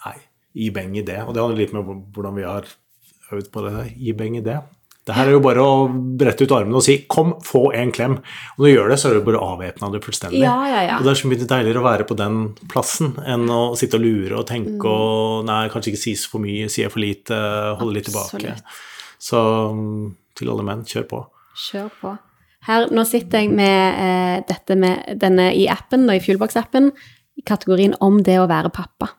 Nei, 0.04 0.16
gi 0.58 0.72
beng 0.74 0.96
i 1.00 1.04
det. 1.06 1.20
Og 1.24 1.32
det 1.36 1.44
handler 1.44 1.62
litt 1.62 1.72
med 1.76 1.88
hvordan 2.16 2.36
vi 2.36 2.44
har 2.44 2.68
øvd 3.32 3.50
på 3.52 3.62
det. 3.66 3.92
Gi 3.96 4.12
beng 4.16 4.36
i 4.38 4.44
det. 4.44 4.60
Det 5.06 5.14
her 5.14 5.28
er 5.28 5.36
jo 5.36 5.42
bare 5.42 5.62
å 5.62 5.74
brette 6.18 6.42
ut 6.42 6.50
armene 6.50 6.80
og 6.80 6.82
si 6.82 6.96
'kom, 7.06 7.36
få 7.38 7.72
en 7.74 7.92
klem'. 7.92 8.16
Og 8.18 8.58
når 8.58 8.66
du 8.66 8.74
gjør 8.74 8.88
det, 8.90 8.98
så 8.98 9.10
er 9.10 9.14
du 9.14 9.20
bare 9.20 9.38
avvæpna 9.38 9.92
du 9.92 9.98
det 9.98 10.04
fullstendig. 10.04 10.42
Ja, 10.42 10.66
ja, 10.66 10.80
ja. 10.82 10.96
Og 10.98 11.04
det 11.04 11.12
er 11.12 11.20
så 11.22 11.28
mye 11.28 11.46
deiligere 11.46 11.78
å 11.78 11.86
være 11.86 12.06
på 12.08 12.16
den 12.16 12.54
plassen 12.68 13.14
enn 13.24 13.46
å 13.46 13.76
sitte 13.76 13.94
og 13.94 14.02
lure 14.02 14.36
og 14.36 14.46
tenke 14.46 14.82
Mm. 14.82 14.90
og 14.90 15.44
Nei, 15.46 15.68
kanskje 15.68 15.92
ikke 15.92 16.02
sies 16.02 16.26
for 16.26 16.40
mye, 16.40 16.66
sier 16.68 16.90
for 16.90 16.98
lite, 16.98 17.78
holde 17.78 17.94
litt 17.94 18.04
tilbake. 18.06 18.60
Så 19.20 19.38
mm, 19.72 20.14
til 20.34 20.48
alle 20.50 20.64
menn, 20.64 20.82
kjør 20.84 21.06
på. 21.08 21.26
Kjør 21.54 21.90
på. 22.00 22.18
Her, 22.66 22.88
nå 22.90 23.04
sitter 23.06 23.38
jeg 23.38 23.50
med 23.54 23.94
eh, 23.94 24.42
dette 24.48 24.74
med 24.74 25.20
denne 25.20 25.54
i 25.54 25.68
appen, 25.68 26.08
og 26.10 26.16
i 26.16 26.18
Fuelbox-appen, 26.18 26.90
i 27.38 27.42
kategorien 27.42 27.94
om 28.00 28.22
det 28.22 28.40
å 28.40 28.48
være 28.48 28.72
pappa. 28.74 29.12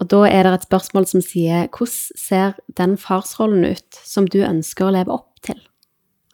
Og 0.00 0.10
da 0.12 0.26
er 0.28 0.44
det 0.44 0.52
et 0.52 0.66
spørsmål 0.68 1.06
som 1.08 1.22
sier 1.24 1.70
hvordan 1.72 2.20
ser 2.20 2.58
den 2.76 2.98
farsrollen 3.00 3.64
ut 3.64 4.00
som 4.04 4.28
du 4.28 4.42
ønsker 4.44 4.88
å 4.88 4.92
leve 4.92 5.14
opp 5.14 5.40
til? 5.46 5.56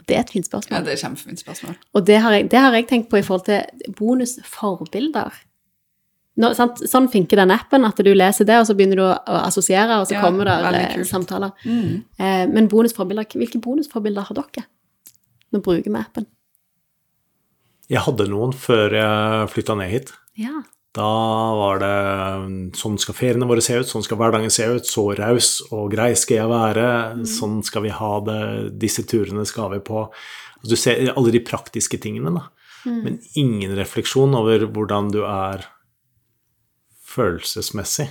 Og 0.00 0.09
Det 0.09 0.16
er 0.16 0.25
et 0.25 0.35
fint 0.35 0.49
spørsmål. 0.49 0.75
Ja, 0.75 0.83
det 0.83 0.90
er 0.90 0.99
et 0.99 1.04
kjempefint 1.04 1.45
spørsmål. 1.45 1.78
Og 1.95 2.07
det 2.07 2.19
har, 2.25 2.35
jeg, 2.35 2.50
det 2.50 2.59
har 2.59 2.75
jeg 2.75 2.88
tenkt 2.90 3.11
på 3.11 3.21
i 3.21 3.25
forhold 3.26 3.47
til 3.47 3.95
bonusforbilder. 3.99 5.31
Nå, 6.42 6.49
sant? 6.57 6.81
Sånn 6.88 7.11
funker 7.12 7.42
den 7.42 7.52
appen, 7.52 7.85
at 7.85 7.99
du 8.00 8.11
leser 8.16 8.49
det, 8.49 8.57
og 8.59 8.66
så 8.66 8.75
begynner 8.75 8.99
du 8.99 9.04
å, 9.04 9.14
assosiere, 9.45 10.00
og 10.00 10.09
så 10.09 10.16
Ja, 10.16 10.23
kommer 10.25 10.49
det 10.49 10.83
eh, 10.88 11.02
samtaler. 11.07 11.52
Mm. 11.69 12.02
Eh, 12.16 12.45
men 12.50 12.71
bonusforbilder, 12.73 13.28
hvilke 13.37 13.61
bonusforbilder 13.62 14.31
har 14.31 14.38
dere? 14.40 14.64
Nå 15.52 15.61
bruker 15.61 15.90
vi 15.90 16.00
appen. 16.00 16.26
Jeg 17.92 18.00
hadde 18.07 18.26
noen 18.33 18.54
før 18.57 18.97
jeg 18.97 19.50
flytta 19.52 19.76
ned 19.76 19.92
hit. 19.92 20.14
Ja. 20.40 20.62
Da 20.92 21.08
var 21.56 21.78
det 21.80 21.92
sånn 22.76 22.99
skal 23.00 23.16
feriene 23.16 23.46
våre 23.49 23.62
se 23.64 23.78
ut, 23.80 23.88
sånn 23.88 24.04
skal 24.04 24.18
hverdagen 24.20 24.52
se 24.52 24.66
ut, 24.75 24.84
så 24.84 25.06
raus 25.16 25.62
og 25.72 25.87
grei 25.94 26.11
skal 26.20 26.37
jeg 26.42 26.50
være, 26.52 26.87
sånn 27.28 27.62
skal 27.64 27.87
vi 27.87 27.92
ha 27.96 28.11
det, 28.26 28.40
disse 28.82 29.04
turene 29.08 29.46
skal 29.49 29.70
vi 29.72 29.78
på. 29.87 30.02
Altså, 30.61 30.75
du 30.75 30.76
ser 30.76 31.00
alle 31.14 31.32
de 31.32 31.40
praktiske 31.49 31.96
tingene, 32.02 32.34
da. 32.37 32.44
Men 32.84 33.20
ingen 33.38 33.72
refleksjon 33.78 34.34
over 34.37 34.66
hvordan 34.68 35.08
du 35.14 35.22
er 35.25 35.64
følelsesmessig. 37.12 38.08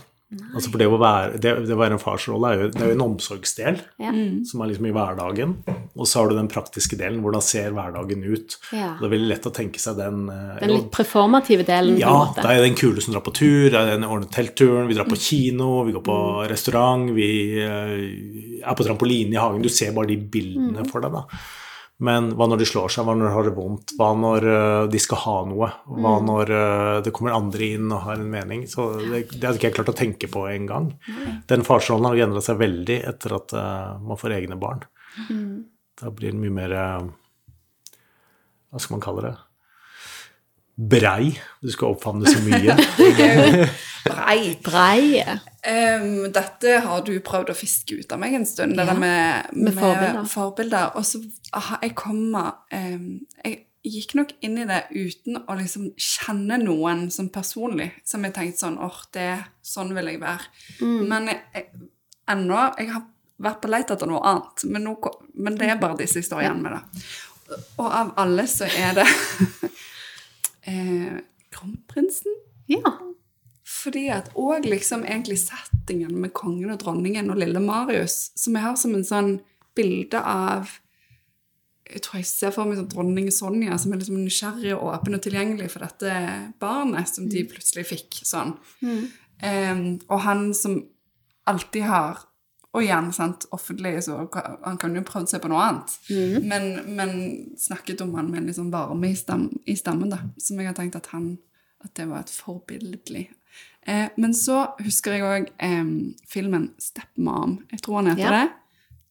Altså 0.56 0.72
for 0.72 0.80
det 0.80 0.88
å 0.88 0.96
være, 1.00 1.40
det, 1.44 1.52
det 1.68 1.76
å 1.76 1.80
være 1.82 1.98
en 1.98 2.02
farsrolle 2.02 2.50
er 2.54 2.62
jo, 2.62 2.68
det 2.72 2.82
er 2.86 2.92
jo 2.94 2.96
en 2.96 3.04
omsorgsdel 3.10 3.82
Ja. 4.00 4.12
som 4.48 4.62
er 4.64 4.70
liksom 4.72 4.88
i 4.88 4.94
hverdagen. 4.96 5.58
Og 5.96 6.08
så 6.08 6.22
har 6.22 6.30
du 6.30 6.38
den 6.38 6.50
praktiske 6.52 6.96
delen. 7.00 7.20
Hvordan 7.24 7.44
ser 7.44 7.74
hverdagen 7.76 8.24
ut? 8.24 8.58
Ja. 8.72 8.94
Det 9.00 9.08
er 9.08 9.14
veldig 9.14 9.32
lett 9.34 9.48
å 9.48 9.54
tenke 9.56 9.82
seg 9.82 9.98
den 10.00 10.28
eh, 10.32 10.60
Den 10.62 10.76
litt 10.78 10.92
performative 10.94 11.66
delen, 11.68 11.98
ja, 12.00 12.14
da 12.38 12.54
er 12.54 12.64
den 12.64 12.78
kule 12.80 13.04
som 13.04 13.16
drar 13.16 13.26
på 13.26 13.34
tur, 13.36 13.70
det 13.72 13.80
er 13.80 13.92
den 13.96 14.08
ordner 14.08 14.30
teltturen, 14.32 14.88
vi 14.88 14.96
drar 14.98 15.10
på 15.10 15.20
kino, 15.20 15.82
vi 15.88 15.96
går 15.96 16.06
på 16.06 16.20
restaurant, 16.52 17.12
vi 17.16 17.32
eh, 17.60 18.62
er 18.62 18.78
på 18.78 18.88
trampoline 18.88 19.36
i 19.36 19.42
hagen. 19.42 19.64
Du 19.64 19.72
ser 19.72 19.92
bare 19.96 20.14
de 20.14 20.22
bildene 20.32 20.88
for 20.88 21.04
deg, 21.04 21.18
da. 21.18 21.26
Men 22.02 22.32
hva 22.34 22.48
når 22.50 22.64
de 22.64 22.66
slår 22.66 22.90
seg, 22.90 23.06
hva 23.06 23.14
når 23.14 23.28
de 23.28 23.34
har 23.36 23.46
det 23.46 23.54
vondt, 23.54 23.92
hva 24.00 24.08
når 24.18 24.48
eh, 24.50 24.86
de 24.96 25.02
skal 25.04 25.20
ha 25.22 25.36
noe, 25.52 25.68
hva 26.02 26.16
når 26.26 26.54
eh, 26.56 26.96
det 27.06 27.14
kommer 27.14 27.36
andre 27.36 27.68
inn 27.76 27.92
og 27.92 28.08
har 28.08 28.18
en 28.18 28.32
mening. 28.32 28.64
Så 28.72 28.88
det, 29.04 29.28
det 29.36 29.44
hadde 29.44 29.60
ikke 29.60 29.70
jeg 29.70 29.78
klart 29.78 29.92
å 29.94 29.98
tenke 30.00 30.32
på 30.32 30.48
engang. 30.50 30.94
Den 31.52 31.68
farsrollen 31.68 32.10
har 32.10 32.24
endra 32.26 32.42
seg 32.42 32.58
veldig 32.64 33.04
etter 33.12 33.38
at 33.38 33.54
man 34.02 34.18
får 34.18 34.40
egne 34.40 34.58
barn. 34.62 34.82
Da 36.02 36.10
blir 36.10 36.34
den 36.34 36.42
mye 36.42 36.54
mer 36.54 36.74
eh, 36.74 37.08
Hva 38.72 38.82
skal 38.82 38.98
man 38.98 39.04
kalle 39.06 39.26
det? 39.30 39.38
Brei. 40.82 41.34
Du 41.62 41.70
skal 41.70 41.92
oppfavne 41.94 42.26
så 42.32 42.40
mye. 42.42 42.74
Brei. 44.08 44.56
Brei. 44.66 45.22
Um, 45.62 46.32
dette 46.34 46.80
har 46.88 47.04
du 47.06 47.12
prøvd 47.22 47.52
å 47.54 47.58
fiske 47.58 48.00
ut 48.00 48.16
av 48.16 48.22
meg 48.24 48.34
en 48.40 48.48
stund, 48.50 48.74
det 48.80 48.86
Ja, 48.88 48.94
der 48.96 49.02
med, 49.04 49.52
med 49.54 49.76
forbilder. 49.78 50.24
forbilder. 50.32 50.96
Og 50.98 51.06
så 51.06 51.22
aha, 51.54 51.78
jeg 51.84 51.94
kommer 52.00 52.64
um, 52.74 53.20
Jeg 53.44 53.60
gikk 53.86 54.16
nok 54.18 54.34
inn 54.46 54.58
i 54.62 54.66
det 54.70 54.80
uten 54.96 55.38
å 55.44 55.58
liksom 55.60 55.92
kjenne 56.02 56.58
noen 56.64 57.08
som 57.14 57.30
personlig, 57.34 57.92
som 58.08 58.26
jeg 58.26 58.34
tenkte 58.40 58.64
sånn 58.64 58.80
åh, 58.82 59.04
det 59.14 59.30
sånn 59.66 59.94
vil 59.98 60.10
jeg 60.16 60.22
være. 60.24 60.50
Mm. 60.82 61.00
Men 61.12 61.30
jeg, 61.34 61.42
jeg, 61.54 61.90
ennå 62.32 62.66
Jeg 62.80 62.94
har 62.96 63.06
vært 63.42 63.62
på 63.62 63.70
leit 63.74 63.90
etter 63.94 64.10
noe 64.10 64.22
annet, 64.34 64.66
men, 64.70 64.86
nå, 64.86 64.98
men 65.34 65.58
det 65.60 65.70
er 65.70 65.80
bare 65.82 66.00
disse 66.02 66.20
jeg 66.20 66.28
står 66.28 66.46
igjen 66.46 66.64
med, 66.64 66.78
da. 66.78 67.60
Og 67.82 67.88
av 67.88 68.14
alle 68.22 68.46
så 68.48 68.68
er 68.68 68.96
det 69.02 69.08
eh, 70.72 71.18
Kronprinsen. 71.52 72.38
Ja. 72.72 72.94
Fordi 73.68 74.06
at 74.14 74.30
òg 74.40 74.68
liksom 74.70 75.04
egentlig 75.08 75.40
settingen 75.42 76.14
med 76.22 76.34
kongen 76.38 76.72
og 76.74 76.80
dronningen 76.84 77.32
og 77.34 77.42
lille 77.42 77.62
Marius, 77.64 78.30
som 78.40 78.56
jeg 78.56 78.66
har 78.66 78.78
som 78.80 78.96
en 78.96 79.08
sånn 79.08 79.34
bilde 79.78 80.20
av 80.20 80.78
Jeg 81.92 82.04
tror 82.06 82.22
jeg 82.22 82.28
ser 82.30 82.52
for 82.56 82.68
meg 82.68 82.78
sånn 82.80 82.92
dronning 82.92 83.26
Sonja 83.36 83.76
som 83.82 83.92
er 83.92 84.00
liksom 84.00 84.22
nysgjerrig 84.22 84.72
og 84.78 84.94
åpen 84.94 85.18
og 85.18 85.24
tilgjengelig 85.26 85.74
for 85.74 85.84
dette 85.84 86.14
barnet 86.62 87.10
som 87.12 87.28
de 87.28 87.44
plutselig 87.52 87.84
fikk. 87.90 88.22
sånn. 88.24 88.54
Em, 89.44 90.00
og 90.08 90.22
han 90.24 90.54
som 90.56 90.78
alltid 91.50 91.84
har 91.90 92.22
Og 92.74 92.86
igjen, 92.86 93.10
sant, 93.12 93.44
offentlig, 93.52 93.98
så 94.06 94.22
han 94.64 94.78
kan 94.80 94.94
jo 94.96 95.02
prøvd 95.04 95.28
seg 95.28 95.42
på 95.44 95.50
noe 95.52 95.60
annet. 95.66 95.96
Men, 96.48 96.68
men 96.96 97.12
snakket 97.60 98.00
om 98.06 98.14
han 98.16 98.30
med 98.32 98.46
en 98.48 98.54
sånn 98.56 98.72
varme 98.72 99.10
i, 99.12 99.16
stam, 99.20 99.50
i 99.68 99.76
stammen, 99.76 100.10
da. 100.14 100.22
Som 100.40 100.62
jeg 100.62 100.70
har 100.72 100.78
tenkt 100.78 100.96
at 100.96 101.12
han 101.12 101.34
At 101.84 101.96
det 101.98 102.06
var 102.08 102.20
et 102.22 102.30
forbilledlig 102.30 103.24
eh, 103.90 104.08
Men 104.16 104.34
så 104.38 104.68
husker 104.80 105.16
jeg 105.18 105.24
òg 105.26 105.48
eh, 105.58 105.92
filmen 106.30 106.70
Stepmom. 106.80 107.58
Jeg 107.74 107.82
tror 107.82 107.96
han 108.00 108.12
heter 108.14 108.22
Ja. 108.24 108.32
det. 108.46 108.52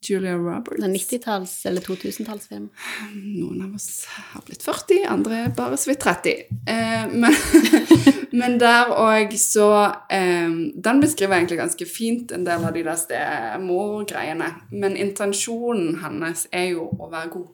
Julia 0.03 0.37
Roberts. 0.37 0.83
En 0.83 0.97
90-talls- 0.97 1.67
eller 1.67 1.81
2000-tallsfilm. 1.81 2.69
Noen 3.15 3.63
av 3.63 3.75
oss 3.75 4.07
har 4.09 4.43
blitt 4.47 4.63
40, 4.63 5.05
andre 5.09 5.43
er 5.45 5.55
bare 5.57 5.77
så 5.77 5.91
vidt 5.91 6.01
30. 6.01 6.35
Eh, 6.73 7.13
men, 7.13 7.37
men 8.41 8.57
der 8.63 8.95
òg 8.97 9.35
så 9.39 9.69
eh, 10.09 10.49
Den 10.75 11.03
beskriver 11.05 11.37
egentlig 11.37 11.61
ganske 11.61 11.87
fint 11.87 12.33
en 12.33 12.47
del 12.49 12.65
av 12.65 12.73
de 12.77 12.85
der 12.87 13.01
stemor-greiene. 13.01 14.53
Men 14.73 14.97
intensjonen 14.97 15.99
hennes 16.05 16.47
er 16.53 16.71
jo 16.73 16.89
å 16.97 17.11
være 17.13 17.35
god. 17.37 17.51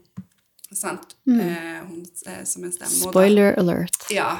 Sant? 0.76 1.16
Eh, 1.26 1.82
hun 1.82 2.04
er 2.26 2.44
som 2.46 2.64
en 2.64 2.72
stemor. 2.72 3.10
da. 3.10 3.10
Spoiler 3.10 3.58
alert. 3.58 4.06
Ja. 4.10 4.36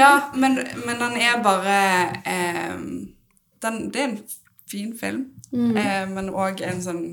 ja 0.00 0.12
men, 0.36 0.60
men 0.84 1.00
den 1.00 1.16
er 1.20 1.40
bare 1.44 1.80
eh, 2.24 2.76
den, 3.62 3.80
Det 3.92 4.02
er 4.02 4.08
en 4.10 4.20
fin 4.68 4.92
film, 4.98 5.26
eh, 5.52 6.04
men 6.10 6.30
òg 6.34 6.62
en 6.66 6.82
sånn 6.84 7.04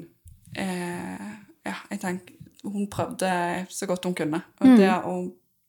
eh, 0.58 1.28
Ja, 1.65 1.76
jeg 1.91 2.02
tenker 2.02 2.34
Hun 2.65 2.88
prøvde 2.91 3.30
så 3.69 3.86
godt 3.86 4.06
hun 4.08 4.15
kunne, 4.17 4.41
og 4.60 4.80
det 4.80 4.88
er 4.89 5.04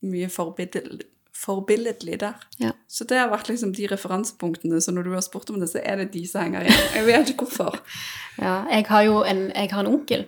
mye 0.06 0.28
forbilledlig, 0.32 1.04
forbilledlig 1.36 2.16
der. 2.22 2.46
Ja. 2.62 2.70
Så 2.88 3.04
det 3.04 3.18
har 3.18 3.28
vært 3.28 3.50
liksom 3.50 3.74
de 3.76 3.84
referansepunktene, 3.90 4.80
så 4.80 4.94
når 4.96 5.04
du 5.04 5.12
har 5.12 5.24
spurt 5.26 5.50
om 5.52 5.58
det, 5.60 5.68
så 5.68 5.82
er 5.84 6.00
det 6.00 6.06
de 6.14 6.22
som 6.28 6.46
henger 6.46 6.64
igjen. 6.64 6.86
Jeg 6.94 7.06
vet 7.10 7.34
ikke 7.34 7.44
hvorfor. 7.44 7.76
Ja, 8.40 8.62
jeg 8.72 8.86
har 8.88 9.02
jo 9.04 9.20
en, 9.28 9.50
jeg 9.52 9.70
har 9.72 9.84
en 9.84 9.92
onkel 9.92 10.24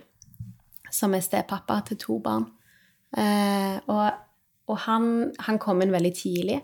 som 0.93 1.13
er 1.13 1.25
stepappa 1.25 1.79
til 1.87 1.97
to 2.01 2.19
barn. 2.21 2.45
Eh, 3.17 3.81
og 3.89 4.11
og 4.69 4.77
han, 4.85 5.31
han 5.41 5.57
kom 5.61 5.81
inn 5.81 5.93
veldig 5.93 6.11
tidlig. 6.13 6.59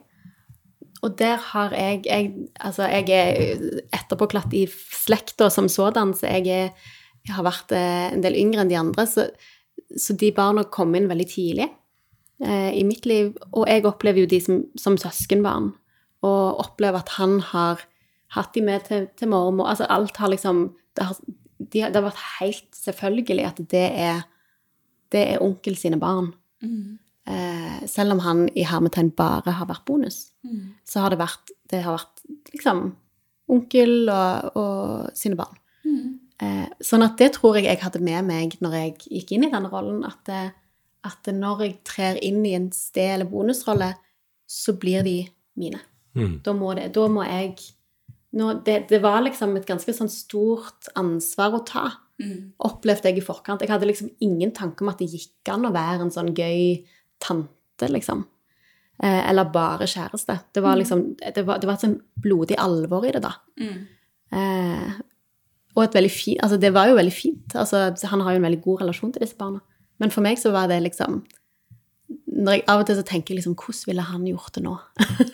Og 1.03 1.17
der 1.19 1.39
har 1.51 1.73
jeg, 1.75 2.05
jeg 2.05 2.49
Altså, 2.59 2.87
jeg 2.87 3.09
er 3.09 3.81
etterpåklatt 3.93 4.53
i 4.53 4.65
slekta 4.69 5.49
som 5.49 5.67
sådan, 5.69 6.13
så 6.13 6.27
jeg, 6.27 6.47
er, 6.47 6.91
jeg 7.27 7.35
har 7.35 7.45
vært 7.45 7.73
eh, 7.75 8.13
en 8.13 8.23
del 8.23 8.37
yngre 8.39 8.63
enn 8.63 8.71
de 8.71 8.79
andre. 8.79 9.05
Så, 9.09 9.27
så 9.97 10.15
de 10.17 10.31
barna 10.35 10.63
kom 10.63 10.95
inn 10.95 11.09
veldig 11.11 11.27
tidlig 11.29 11.67
eh, 12.41 12.71
i 12.73 12.83
mitt 12.87 13.05
liv. 13.05 13.33
Og 13.51 13.67
jeg 13.69 13.85
opplever 13.85 14.23
jo 14.23 14.31
de 14.31 14.41
som, 14.41 14.63
som 14.79 14.97
søskenbarn, 14.97 15.73
og 16.25 16.61
opplever 16.63 17.03
at 17.03 17.17
han 17.19 17.39
har 17.53 17.83
hatt 18.35 18.55
de 18.55 18.63
med 18.65 18.87
til, 18.87 19.09
til 19.17 19.29
mormor. 19.29 19.69
Altså 19.69 19.87
alt 19.89 20.17
har 20.17 20.31
liksom 20.31 20.69
det 20.95 21.05
har, 21.05 21.17
de, 21.59 21.81
det 21.81 21.95
har 21.95 22.05
vært 22.07 22.27
helt 22.39 22.77
selvfølgelig 22.77 23.45
at 23.45 23.59
det 23.71 23.87
er, 23.91 24.21
det 25.11 25.23
er 25.33 25.43
onkel 25.43 25.77
sine 25.79 25.99
barn. 26.01 26.31
Eh, 27.27 27.85
selv 27.89 28.15
om 28.15 28.21
han 28.25 28.45
i 28.53 28.65
hermetegn 28.67 29.11
bare 29.17 29.55
har 29.57 29.69
vært 29.69 29.85
bonus, 29.87 30.34
så 30.85 31.03
har 31.03 31.13
det 31.13 31.19
vært, 31.21 31.53
det 31.71 31.81
har 31.85 31.97
vært 31.97 32.23
liksom 32.53 32.85
onkel 33.51 34.09
og, 34.09 34.57
og 34.57 35.17
sine 35.17 35.37
barn. 35.39 35.57
Eh, 36.43 36.67
sånn 36.83 37.05
at 37.05 37.15
det 37.21 37.31
tror 37.37 37.55
jeg 37.55 37.69
jeg 37.69 37.79
hadde 37.79 38.01
med 38.03 38.25
meg 38.27 38.57
når 38.63 38.73
jeg 38.79 38.95
gikk 39.05 39.35
inn 39.35 39.45
i 39.47 39.51
denne 39.53 39.71
rollen, 39.71 40.01
at, 40.07 40.19
det, 40.27 40.43
at 41.07 41.29
når 41.31 41.63
jeg 41.63 41.77
trer 41.87 42.19
inn 42.25 42.41
i 42.45 42.55
en 42.57 42.71
sted- 42.75 43.13
eller 43.15 43.29
bonusrolle, 43.29 43.93
så 44.45 44.75
blir 44.77 45.05
de 45.05 45.21
mine. 45.55 45.79
Mm. 46.15 46.41
Da 46.43 46.53
må, 46.55 46.73
det, 46.75 46.89
da 46.95 47.07
må 47.11 47.23
jeg 47.27 47.55
nå, 48.35 48.51
det, 48.67 48.81
det 48.91 48.99
var 49.03 49.21
liksom 49.23 49.55
et 49.55 49.67
ganske 49.67 49.95
sånn 49.95 50.11
stort 50.11 50.89
ansvar 50.99 51.55
å 51.55 51.63
ta, 51.67 51.85
opplevde 52.63 53.11
jeg 53.11 53.19
i 53.19 53.23
forkant. 53.23 53.63
Jeg 53.63 53.71
hadde 53.71 53.87
liksom 53.89 54.11
ingen 54.23 54.51
tanke 54.55 54.83
om 54.83 54.91
at 54.91 54.99
det 54.99 55.09
gikk 55.11 55.51
an 55.51 55.67
å 55.67 55.73
være 55.75 56.05
en 56.05 56.13
sånn 56.13 56.33
gøy 56.35 56.85
tante, 57.23 57.89
liksom. 57.91 58.25
Eh, 59.03 59.29
eller 59.29 59.51
bare 59.51 59.87
kjæreste. 59.91 60.37
Det 60.55 60.63
var 60.63 60.77
liksom 60.79 61.17
Det 61.19 61.43
var, 61.43 61.59
det 61.59 61.67
var 61.67 61.75
et 61.75 61.83
sånn 61.83 61.97
blodig 62.23 62.55
alvor 62.57 63.05
i 63.05 63.11
det, 63.11 63.21
da. 63.25 63.33
Eh, 64.35 64.91
og 65.75 65.83
et 65.83 65.95
veldig 65.97 66.11
fint 66.11 66.43
Altså, 66.43 66.57
det 66.59 66.71
var 66.73 66.87
jo 66.87 66.95
veldig 66.95 67.13
fint. 67.13 67.55
Altså, 67.55 67.89
han 68.07 68.21
har 68.23 68.35
jo 68.35 68.41
en 68.41 68.47
veldig 68.47 68.61
god 68.63 68.85
relasjon 68.85 69.11
til 69.11 69.25
disse 69.25 69.37
barna. 69.37 69.59
Men 69.99 70.11
for 70.11 70.23
meg 70.23 70.39
så 70.39 70.51
var 70.55 70.71
det 70.71 70.81
liksom 70.83 71.23
når 72.35 72.57
jeg, 72.57 72.63
Av 72.69 72.81
og 72.81 72.87
til 72.87 72.97
så 72.99 73.03
tenker 73.07 73.33
jeg 73.33 73.39
liksom 73.39 73.55
Hvordan 73.57 73.87
ville 73.89 74.03
han 74.05 74.25
gjort 74.27 74.57
det 74.57 74.63
nå? 74.65 74.73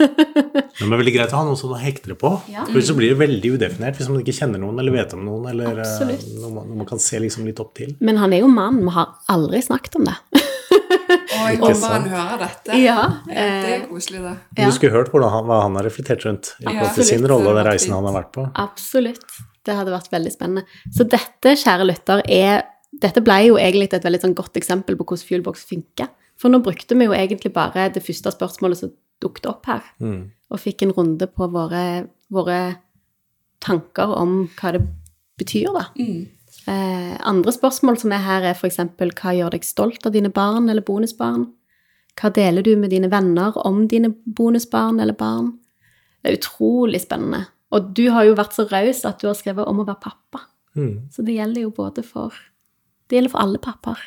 Men 0.79 0.91
det 0.91 0.95
er 0.95 1.01
veldig 1.01 1.13
greit 1.15 1.33
å 1.33 1.39
ha 1.41 1.45
noen 1.45 1.59
som 1.59 1.73
hekter 1.77 2.15
på. 2.17 2.29
Ja. 2.49 2.63
For 2.69 2.81
så 2.85 2.95
blir 2.97 3.11
det 3.11 3.19
veldig 3.19 3.51
udefinert 3.57 3.97
hvis 3.99 4.07
man 4.09 4.21
ikke 4.23 4.33
kjenner 4.37 4.61
noen 4.61 4.79
eller 4.81 4.95
vet 4.95 5.13
om 5.17 5.25
noen. 5.25 5.49
eller 5.51 5.81
eh, 5.83 6.13
noe 6.39 6.53
man, 6.53 6.69
noe 6.69 6.79
man 6.79 6.89
kan 6.89 7.01
se 7.01 7.19
liksom 7.21 7.45
litt 7.45 7.59
opp 7.61 7.75
til. 7.77 7.91
Men 8.01 8.17
han 8.21 8.33
er 8.33 8.41
jo 8.41 8.49
mann. 8.49 8.79
Vi 8.85 8.93
har 8.95 9.11
aldri 9.33 9.61
snakket 9.65 9.99
om 9.99 10.07
det. 10.09 10.15
Og 11.61 11.63
om 11.69 11.83
han 11.87 12.05
hører 12.11 12.41
dette. 12.45 12.77
Ja, 12.81 12.97
det 13.27 13.37
er 13.37 13.69
eh, 13.75 13.85
koselig, 13.89 14.21
det. 14.25 14.33
Ja. 14.57 14.65
Du 14.69 14.75
skulle 14.75 14.93
hørt 14.95 15.11
hvordan 15.13 15.31
han, 15.33 15.45
hva 15.49 15.61
han 15.63 15.75
har 15.79 15.87
reflektert 15.87 16.25
rundt 16.27 16.51
i 16.59 16.65
forhold 16.67 16.93
til 16.97 17.07
sin 17.07 17.27
rolle 17.29 17.49
og 17.51 17.57
den 17.59 17.67
reisen 17.69 17.93
han 17.95 18.07
har 18.09 18.15
vært 18.19 18.31
på. 18.35 18.45
Absolutt. 18.61 19.25
Det 19.65 19.75
hadde 19.77 19.93
vært 19.93 20.11
veldig 20.11 20.31
spennende. 20.33 20.63
Så 20.95 21.05
dette, 21.09 21.55
kjære 21.63 21.87
lytter, 21.89 22.23
er 22.27 22.63
Dette 23.01 23.21
ble 23.23 23.37
jo 23.45 23.53
egentlig 23.55 23.87
et 23.95 24.03
veldig 24.03 24.19
sånn 24.19 24.33
godt 24.35 24.57
eksempel 24.59 24.97
på 24.99 25.05
hvordan 25.07 25.23
Fuelbox 25.23 25.61
funker. 25.69 26.09
For 26.35 26.51
nå 26.51 26.59
brukte 26.59 26.97
vi 26.99 27.05
jo 27.07 27.13
egentlig 27.15 27.53
bare 27.55 27.85
det 27.95 28.01
første 28.03 28.33
spørsmålet 28.35 28.81
som 28.81 28.91
dukket 29.23 29.45
opp 29.47 29.65
her, 29.69 29.79
Mm. 30.01 30.25
og 30.51 30.59
fikk 30.59 30.81
en 30.83 30.91
runde 30.97 31.27
på 31.31 31.47
våre, 31.53 32.09
våre 32.29 32.57
tanker 33.63 34.11
om 34.17 34.49
hva 34.59 34.73
det 34.75 34.81
betyr, 35.39 35.71
da. 35.73 35.85
Eh, 36.69 37.17
andre 37.25 37.51
spørsmål 37.51 37.97
som 37.97 38.11
er 38.13 38.21
her, 38.25 38.45
er 38.45 38.53
f.eks.: 38.53 38.77
Hva 38.99 39.33
gjør 39.33 39.55
deg 39.55 39.65
stolt 39.65 40.05
av 40.05 40.13
dine 40.13 40.29
barn 40.29 40.69
eller 40.69 40.85
bonusbarn? 40.85 41.47
Hva 42.19 42.29
deler 42.35 42.61
du 42.61 42.75
med 42.77 42.91
dine 42.91 43.09
venner 43.11 43.55
om 43.65 43.87
dine 43.87 44.11
bonusbarn 44.25 44.99
eller 44.99 45.17
barn? 45.17 45.55
Det 46.21 46.31
er 46.31 46.37
utrolig 46.37 47.01
spennende. 47.01 47.47
Og 47.71 47.93
du 47.95 48.09
har 48.11 48.27
jo 48.27 48.37
vært 48.37 48.53
så 48.53 48.67
raus 48.69 49.05
at 49.07 49.21
du 49.21 49.29
har 49.29 49.37
skrevet 49.39 49.67
om 49.67 49.79
å 49.81 49.87
være 49.87 50.03
pappa. 50.03 50.45
Mm. 50.75 51.09
Så 51.11 51.23
det 51.25 51.37
gjelder 51.37 51.65
jo 51.65 51.75
både 51.75 52.03
for 52.03 52.35
Det 53.09 53.17
gjelder 53.17 53.31
for 53.33 53.43
alle 53.43 53.59
pappaer. 53.59 54.03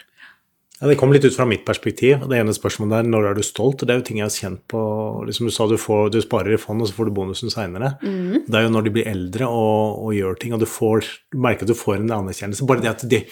Ja, 0.84 0.90
det 0.90 0.98
kom 1.00 1.14
litt 1.14 1.24
ut 1.24 1.32
fra 1.32 1.46
mitt 1.48 1.62
perspektiv. 1.64 2.26
Det 2.28 2.36
ene 2.36 2.52
spørsmålet 2.52 2.98
er 2.98 3.06
når 3.08 3.30
er 3.30 3.38
du 3.38 3.40
stolt? 3.46 3.80
Det 3.80 3.88
er 3.88 4.02
jo 4.02 4.04
ting 4.04 4.18
jeg 4.20 4.26
har 4.26 4.34
kjent 4.34 4.60
på 4.68 4.80
liksom 5.24 5.48
Du 5.48 5.52
sa 5.56 5.64
du, 5.64 5.78
får, 5.80 6.10
du 6.12 6.18
sparer 6.20 6.52
i 6.52 6.58
fond, 6.60 6.84
og 6.84 6.90
så 6.90 6.98
får 6.98 7.08
du 7.08 7.14
bonusen 7.16 7.48
seinere. 7.48 7.94
Mm. 8.04 8.44
Det 8.44 8.58
er 8.58 8.66
jo 8.66 8.72
når 8.74 8.84
de 8.84 8.92
blir 8.92 9.08
eldre 9.08 9.48
og, 9.48 10.02
og 10.04 10.12
gjør 10.12 10.36
ting, 10.42 10.52
og 10.52 10.60
du, 10.60 10.66
får, 10.68 11.08
du 11.32 11.40
merker 11.40 11.64
at 11.64 11.72
du 11.72 11.78
får 11.80 12.02
en 12.02 12.12
anerkjennelse. 12.18 12.68
Bare 12.68 12.84
det 12.84 12.92
at 12.92 13.06
de, 13.14 13.22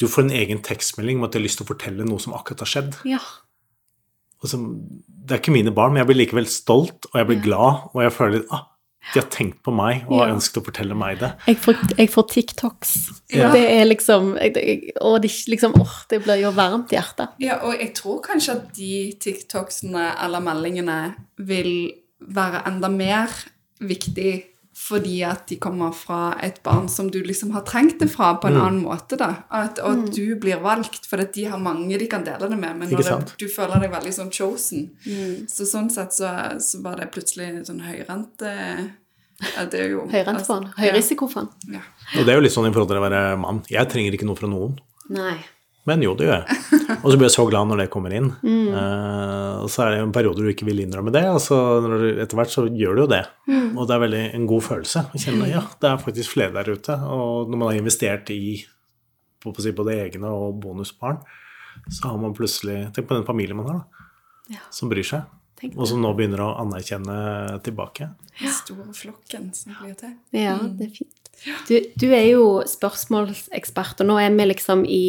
du 0.00 0.06
får 0.08 0.24
en 0.24 0.34
egen 0.40 0.64
tekstmelding 0.64 1.20
om 1.20 1.28
at 1.28 1.36
de 1.36 1.42
har 1.42 1.44
lyst 1.50 1.60
til 1.60 1.68
å 1.68 1.72
fortelle 1.74 2.08
noe 2.08 2.24
som 2.24 2.32
akkurat 2.38 2.64
har 2.64 2.72
skjedd. 2.72 2.96
Ja. 3.12 3.20
Og 4.40 4.56
det 4.56 5.36
er 5.36 5.42
ikke 5.42 5.52
mine 5.52 5.76
barn, 5.76 5.92
men 5.92 6.00
jeg 6.00 6.08
blir 6.14 6.22
likevel 6.22 6.48
stolt, 6.48 7.10
og 7.12 7.20
jeg 7.20 7.28
blir 7.28 7.44
glad, 7.44 7.90
og 7.92 8.06
jeg 8.06 8.16
føler 8.16 8.48
ah, 8.56 8.69
de 9.12 9.18
har 9.18 9.28
tenkt 9.32 9.62
på 9.66 9.72
meg 9.74 10.04
og 10.06 10.20
har 10.20 10.32
ønsket 10.34 10.60
å 10.60 10.64
fortelle 10.66 10.96
meg 10.98 11.20
det. 11.22 11.30
Jeg 11.48 11.58
får, 11.64 11.78
jeg 11.98 12.10
får 12.12 12.26
TikToks. 12.34 12.92
Ja. 13.34 13.48
Det 13.54 13.62
er 13.72 13.88
liksom 13.88 14.34
Og 14.36 15.16
det, 15.24 15.30
liksom, 15.50 15.74
åh, 15.80 15.96
det 16.10 16.20
blir 16.24 16.42
jo 16.44 16.52
varmt 16.54 16.92
i 16.92 16.98
hjertet. 16.98 17.32
Ja, 17.42 17.60
og 17.66 17.80
jeg 17.80 17.94
tror 17.98 18.20
kanskje 18.24 18.58
at 18.58 18.68
de 18.76 18.92
TikToksene 19.22 20.12
eller 20.24 20.44
meldingene 20.44 21.00
vil 21.38 21.72
være 22.20 22.64
enda 22.68 22.90
mer 22.92 23.32
viktig 23.80 24.32
fordi 24.80 25.18
at 25.28 25.42
de 25.50 25.56
kommer 25.60 25.92
fra 25.94 26.32
et 26.42 26.62
barn 26.64 26.86
som 26.88 27.10
du 27.12 27.18
liksom 27.22 27.50
har 27.52 27.62
trengt 27.68 27.98
det 28.00 28.08
fra 28.10 28.32
på 28.40 28.48
en 28.48 28.54
Mm. 28.56 28.62
annen 28.66 28.82
måte. 28.84 29.16
da. 29.20 29.28
At, 29.50 29.78
og 29.78 29.90
at 30.08 30.14
du 30.16 30.34
blir 30.40 30.60
valgt, 30.62 31.04
for 31.06 31.20
at 31.20 31.32
de 31.36 31.44
har 31.44 31.58
mange 31.60 31.98
de 31.98 32.06
kan 32.08 32.24
dele 32.24 32.48
det 32.48 32.58
med. 32.58 32.76
Men 32.78 32.88
når 32.90 33.02
det, 33.04 33.34
du 33.38 33.46
føler 33.48 33.80
deg 33.84 33.92
veldig 33.92 34.12
sånn 34.16 34.32
chosen. 34.32 34.90
Så 35.48 35.66
sånn 35.68 35.90
sett 35.92 36.12
så, 36.16 36.32
så 36.60 36.80
var 36.82 36.96
det 36.96 37.10
plutselig 37.12 37.66
sånn 37.68 37.80
høyrente 37.84 38.54
ja, 39.40 39.64
det 39.64 39.78
er 39.80 39.88
jo 39.94 40.02
Høyrentefond. 40.12 40.66
altså, 40.72 40.80
Høyrisikofond. 40.82 41.48
Ja. 41.72 41.80
Og 42.18 42.26
det 42.26 42.32
er 42.32 42.36
jo 42.40 42.42
litt 42.44 42.52
sånn 42.52 42.68
i 42.68 42.72
forhold 42.74 42.88
til 42.90 42.98
å 43.00 43.04
være 43.08 43.22
mann. 43.40 43.62
Jeg 43.70 43.88
trenger 43.88 44.12
ikke 44.16 44.26
noe 44.28 44.36
fra 44.36 44.48
noen. 44.52 44.74
Nei. 45.10 45.38
Men 45.88 46.02
jo, 46.04 46.12
det 46.18 46.26
gjør 46.28 46.42
jeg. 46.42 46.56
Og 47.04 47.06
så 47.06 47.16
blir 47.16 47.26
jeg 47.28 47.34
så 47.36 47.46
glad 47.48 47.70
når 47.70 47.82
det 47.82 47.90
kommer 47.92 48.12
inn. 48.12 48.28
Eh, 48.44 49.54
og 49.62 49.68
så 49.72 49.84
er 49.84 49.92
det 49.92 50.00
jo 50.00 50.06
en 50.08 50.14
periode 50.14 50.42
du 50.42 50.50
ikke 50.50 50.66
vil 50.68 50.82
innrømme 50.82 51.12
det, 51.14 51.22
og 51.30 51.38
så 51.44 51.56
når 51.84 52.02
du, 52.02 52.06
etter 52.24 52.38
hvert 52.38 52.52
så 52.52 52.64
gjør 52.66 52.96
du 52.96 53.02
jo 53.04 53.08
det. 53.12 53.20
Og 53.70 53.86
det 53.88 53.94
er 53.94 54.02
veldig 54.02 54.22
en 54.36 54.46
god 54.50 54.64
følelse 54.66 55.02
å 55.08 55.20
kjenne 55.20 55.48
ja, 55.50 55.62
det 55.80 55.88
er 55.90 56.02
faktisk 56.02 56.34
flere 56.34 56.54
der 56.56 56.72
ute. 56.74 56.96
Og 57.14 57.50
når 57.50 57.60
man 57.60 57.70
har 57.70 57.78
investert 57.78 58.32
i 58.34 58.40
på, 59.40 59.52
å 59.52 59.64
si, 59.64 59.72
både 59.76 59.96
egne 60.02 60.32
og 60.34 60.58
bonusbarn, 60.60 61.20
så 61.88 62.10
har 62.10 62.18
man 62.20 62.34
plutselig 62.36 62.90
Tenk 62.96 63.08
på 63.08 63.16
den 63.16 63.28
familien 63.28 63.60
man 63.60 63.70
har, 63.70 63.80
da. 63.80 64.08
Ja. 64.56 64.64
Som 64.74 64.90
bryr 64.90 65.06
seg. 65.06 65.28
Og 65.74 65.84
som 65.88 66.00
nå 66.00 66.10
begynner 66.16 66.42
å 66.44 66.54
anerkjenne 66.62 67.60
tilbake. 67.64 68.10
Den 68.40 68.54
store 68.56 68.94
flokken 68.96 69.50
som 69.56 69.76
blir 69.80 69.96
til. 69.98 70.16
Ja, 70.36 70.56
det 70.56 70.88
er 70.88 70.94
fint. 70.96 71.16
Du, 71.68 71.76
du 71.96 72.06
er 72.12 72.26
jo 72.30 72.44
spørsmålsekspert, 72.68 74.00
og 74.02 74.08
nå 74.08 74.18
er 74.20 74.32
vi 74.36 74.48
liksom 74.48 74.84
i, 74.88 75.04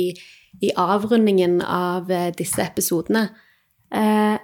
i 0.60 0.72
avrundingen 0.78 1.62
av 1.62 2.12
eh, 2.12 2.32
disse 2.36 2.62
episodene. 2.64 3.30
Eh, 3.92 4.38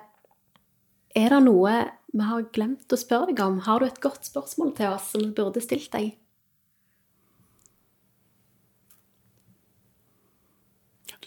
er 1.18 1.34
det 1.34 1.42
noe 1.44 1.76
vi 2.14 2.24
har 2.24 2.46
glemt 2.56 2.94
å 2.94 2.98
spørre 3.00 3.34
deg 3.34 3.42
om? 3.44 3.60
Har 3.68 3.80
du 3.84 3.88
et 3.90 4.00
godt 4.02 4.26
spørsmål 4.26 4.72
til 4.78 4.94
oss 4.96 5.12
som 5.14 5.28
burde 5.36 5.62
stilt 5.62 5.92
deg? 5.94 6.16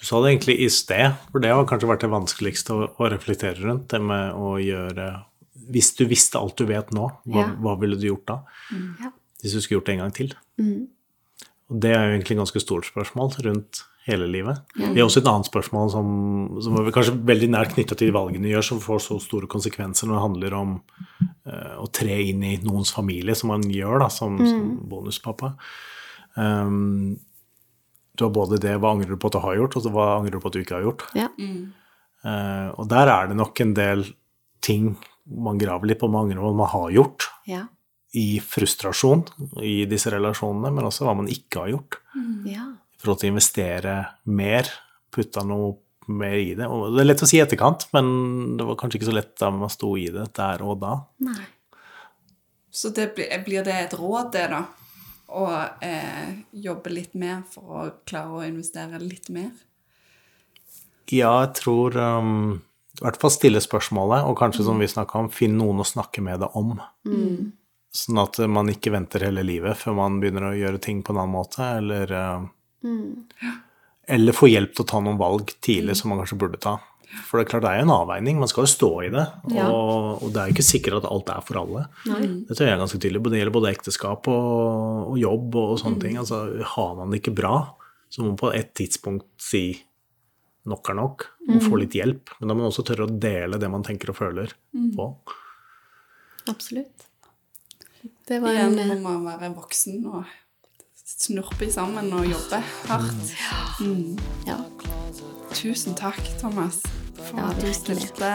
Du 0.01 0.07
sa 0.07 0.21
det 0.23 0.31
egentlig 0.33 0.57
i 0.64 0.69
sted, 0.73 1.12
for 1.29 1.45
det 1.45 1.51
har 1.53 1.66
kanskje 1.69 1.90
vært 1.90 2.05
det 2.07 2.12
vanskeligste 2.14 2.73
å, 2.73 2.87
å 2.97 3.09
reflektere 3.12 3.61
rundt. 3.61 3.90
Det 3.93 4.01
med 4.01 4.33
å 4.33 4.55
gjøre 4.62 5.11
Hvis 5.71 5.93
du 5.99 6.07
visste 6.09 6.40
alt 6.40 6.57
du 6.59 6.64
vet 6.66 6.88
nå, 6.97 7.11
hva, 7.29 7.43
Ja. 7.45 7.51
hva 7.61 7.77
ville 7.79 7.99
du 8.01 8.07
gjort 8.09 8.27
da? 8.27 8.38
Ja. 8.73 9.11
Hvis 9.43 9.53
du 9.55 9.61
skulle 9.61 9.79
gjort 9.79 9.87
det 9.90 9.95
en 9.99 10.03
gang 10.03 10.14
til? 10.16 10.33
Mm. 10.59 10.88
Og 11.71 11.81
det 11.85 11.93
er 11.95 12.01
jo 12.01 12.14
egentlig 12.16 12.35
et 12.35 12.40
ganske 12.40 12.62
stort 12.64 12.88
spørsmål 12.88 13.37
rundt 13.45 13.85
hele 14.07 14.27
livet. 14.31 14.61
Det 14.75 14.97
er 14.97 15.05
også 15.05 15.21
et 15.21 15.29
annet 15.31 15.49
spørsmål 15.51 15.91
som, 15.93 16.07
som 16.65 16.79
er 16.81 16.93
kanskje 16.95 17.15
veldig 17.29 17.49
nært 17.53 17.75
knytta 17.75 17.97
til 17.99 18.09
de 18.11 18.15
valgene 18.17 18.47
du 18.49 18.53
gjør, 18.55 18.67
som 18.71 18.81
får 18.83 19.03
så 19.05 19.19
store 19.23 19.49
konsekvenser 19.51 20.09
når 20.09 20.17
det 20.17 20.23
handler 20.25 20.57
om 20.59 20.77
uh, 21.47 21.75
å 21.83 21.89
tre 21.93 22.17
inn 22.31 22.43
i 22.49 22.55
noens 22.65 22.93
familie, 22.97 23.37
som 23.39 23.53
man 23.53 23.67
gjør 23.69 24.01
da, 24.05 24.09
som, 24.13 24.39
som 24.41 24.71
bonuspappa. 24.91 25.53
Um, 26.35 27.19
du 28.17 28.25
har 28.27 28.33
både 28.35 28.59
det 28.61 28.75
hva 28.81 28.95
angrer 28.95 29.15
du 29.15 29.21
på 29.21 29.31
at 29.31 29.37
du 29.37 29.45
har 29.45 29.57
gjort, 29.57 29.77
og 29.79 29.85
så 29.85 29.93
hva 29.95 30.09
angrer 30.19 30.37
du 30.37 30.43
på 30.43 30.51
at 30.51 30.57
du 30.57 30.61
ikke 30.61 30.77
har 30.77 30.85
gjort. 30.85 31.07
Ja. 31.17 31.29
Eh, 31.41 32.69
og 32.77 32.89
der 32.91 33.09
er 33.09 33.31
det 33.31 33.37
nok 33.39 33.61
en 33.65 33.71
del 33.77 34.03
ting 34.61 34.91
man 35.25 35.61
graver 35.61 35.89
litt 35.89 36.01
på, 36.03 36.11
man 36.13 36.27
angrer 36.27 36.43
på 36.43 36.51
hva 36.51 36.59
man 36.59 36.73
har 36.75 36.91
gjort, 36.99 37.29
Ja. 37.49 37.63
i 38.13 38.41
frustrasjon 38.43 39.23
i 39.63 39.87
disse 39.89 40.11
relasjonene, 40.13 40.73
men 40.75 40.85
også 40.85 41.07
hva 41.07 41.15
man 41.17 41.31
ikke 41.33 41.63
har 41.65 41.73
gjort. 41.77 42.01
ja. 42.45 42.67
Forhold 43.01 43.23
til 43.23 43.31
å 43.31 43.35
investere 43.35 43.95
mer, 44.29 44.69
putte 45.15 45.45
noe 45.47 45.79
mer 46.11 46.37
i 46.37 46.53
det. 46.59 46.67
Og 46.67 46.95
det 46.95 47.03
er 47.03 47.09
lett 47.09 47.25
å 47.25 47.29
si 47.29 47.39
i 47.39 47.45
etterkant, 47.45 47.87
men 47.95 48.59
det 48.59 48.67
var 48.69 48.79
kanskje 48.81 49.01
ikke 49.01 49.11
så 49.11 49.17
lett 49.17 49.33
da 49.41 49.51
man 49.55 49.73
sto 49.73 49.95
i 49.97 50.09
det 50.13 50.27
der 50.37 50.65
og 50.67 50.81
da. 50.83 50.99
Nei. 51.25 51.49
Så 52.71 52.93
det 52.95 53.11
blir, 53.17 53.33
blir 53.47 53.65
det 53.67 53.77
et 53.87 53.97
råd, 53.99 54.31
det, 54.35 54.47
da? 54.53 54.65
Å 55.31 55.47
eh, 55.87 56.35
jobbe 56.67 56.93
litt 56.93 57.15
mer 57.19 57.43
for 57.51 57.77
å 57.83 57.85
klare 58.07 58.41
å 58.41 58.47
investere 58.47 58.99
litt 59.03 59.31
mer? 59.35 59.51
Ja, 61.11 61.33
jeg 61.43 61.55
tror 61.59 61.97
um, 61.99 62.61
i 62.99 63.03
hvert 63.03 63.19
fall 63.23 63.33
stille 63.35 63.63
spørsmålet, 63.63 64.27
og 64.27 64.39
kanskje 64.39 64.67
som 64.67 64.79
vi 64.83 64.91
snakka 64.91 65.25
om, 65.25 65.33
finn 65.35 65.57
noen 65.59 65.83
å 65.83 65.87
snakke 65.87 66.23
med 66.23 66.43
det 66.45 66.51
om. 66.59 66.77
Sånn 67.91 68.23
at 68.23 68.39
man 68.47 68.71
ikke 68.71 68.93
venter 68.95 69.25
hele 69.27 69.43
livet 69.47 69.79
før 69.81 69.97
man 69.99 70.21
begynner 70.23 70.53
å 70.53 70.59
gjøre 70.59 70.79
ting 70.83 71.03
på 71.03 71.15
en 71.15 71.23
annen 71.25 71.35
måte, 71.35 71.67
eller 71.81 72.15
eh, 72.85 73.59
Eller 74.16 74.37
få 74.37 74.49
hjelp 74.51 74.75
til 74.75 74.85
å 74.85 74.90
ta 74.93 75.01
noen 75.05 75.19
valg 75.21 75.53
tidlig 75.62 75.97
som 76.01 76.11
man 76.12 76.23
kanskje 76.23 76.38
burde 76.40 76.61
ta. 76.62 76.79
For 77.27 77.38
det 77.38 77.47
er 77.47 77.51
klart 77.51 77.64
det 77.64 77.71
er 77.75 77.83
en 77.83 77.90
avveining, 77.90 78.38
man 78.38 78.49
skal 78.51 78.64
jo 78.66 78.71
stå 78.71 78.90
i 79.03 79.11
det, 79.11 79.25
Ja. 79.57 79.66
og, 79.66 80.23
og 80.23 80.31
det 80.31 80.40
er 80.40 80.51
jo 80.51 80.55
ikke 80.55 80.66
sikkert 80.69 81.01
at 81.01 81.09
alt 81.11 81.31
er 81.35 81.43
for 81.43 81.59
alle. 81.59 81.85
Det 82.07 82.55
tror 82.55 82.69
jeg 82.69 82.75
er 82.77 82.83
ganske 82.85 83.01
tydelig. 83.03 83.23
Det 83.27 83.40
gjelder 83.40 83.57
både 83.57 83.73
ekteskap 83.75 84.29
og, 84.31 85.11
og 85.11 85.19
jobb 85.19 85.59
og, 85.59 85.73
sånne 85.83 86.03
ting. 86.05 86.19
Altså, 86.23 86.38
har 86.77 86.93
man 86.99 87.11
det 87.11 87.19
ikke 87.23 87.35
bra, 87.43 87.55
så 88.11 88.23
må 88.23 88.31
man 88.31 88.38
på 88.38 88.53
et 88.55 88.71
tidspunkt 88.79 89.27
si 89.43 89.64
nok 90.71 90.90
er 90.93 90.99
nok, 91.01 91.27
og 91.51 91.62
få 91.64 91.79
litt 91.81 91.97
hjelp. 91.99 92.31
Men 92.38 92.51
da 92.51 92.55
må 92.55 92.62
man 92.62 92.71
også 92.71 92.85
tørre 92.87 93.09
å 93.09 93.19
dele 93.27 93.59
det 93.59 93.71
man 93.73 93.83
tenker 93.87 94.12
og 94.12 94.19
føler 94.21 94.53
på. 94.95 95.07
Absolutt. 96.51 97.07
Det 98.29 98.38
var 98.40 98.55
Igjen 98.55 98.79
en 98.79 99.03
må 99.03 99.16
eh, 99.16 99.19
man 99.19 99.40
være 99.40 99.51
voksen 99.57 100.05
og 100.07 100.29
snurpe 101.21 101.69
sammen 101.73 102.13
og 102.17 102.29
jobbe 102.29 102.63
hardt. 102.89 103.35
Ja. 104.49 104.61
Tusen 105.55 105.97
takk, 105.99 106.21
Thomas, 106.41 106.81
for 107.21 107.37
Ja, 107.41 107.51
at 107.51 107.61
du 107.61 107.69
stilte 107.75 108.31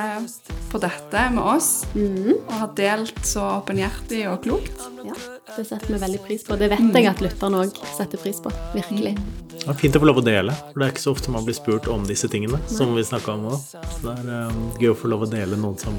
på 0.71 0.81
dette 0.83 1.23
med 1.33 1.41
oss, 1.43 1.85
og 1.95 2.51
har 2.53 2.73
delt 2.77 3.23
så 3.25 3.47
åpenhjertig 3.61 4.25
og 4.29 4.43
klokt. 4.45 4.85
ja. 5.05 5.15
Det 5.55 5.63
setter 5.63 5.93
vi 5.93 5.99
veldig 6.01 6.19
pris 6.25 6.43
på. 6.43 6.57
Det 6.59 6.67
vet 6.69 6.95
jeg 6.97 7.07
at 7.07 7.21
lytterne 7.23 7.61
òg 7.63 7.77
setter 7.95 8.19
pris 8.19 8.41
på. 8.43 8.51
Virkelig. 8.73 9.15
Det 9.55 9.69
er 9.71 9.77
fint 9.79 9.95
å 9.95 10.01
få 10.03 10.09
lov 10.09 10.19
å 10.19 10.23
dele, 10.25 10.51
for 10.51 10.81
det 10.81 10.85
er 10.85 10.91
ikke 10.93 11.03
så 11.05 11.13
ofte 11.15 11.31
man 11.31 11.45
blir 11.47 11.55
spurt 11.57 11.87
om 11.89 12.03
disse 12.05 12.27
tingene. 12.29 12.59
som 12.67 12.93
vi 12.93 13.01
om 13.01 13.41
nå. 13.47 13.55
Så 13.55 14.03
det 14.03 14.13
er 14.19 14.49
um, 14.51 14.71
gøy 14.81 14.91
å 14.91 14.97
få 14.99 15.07
lov 15.07 15.23
å 15.25 15.29
dele 15.31 15.55
noen 15.57 15.77
som, 15.79 15.95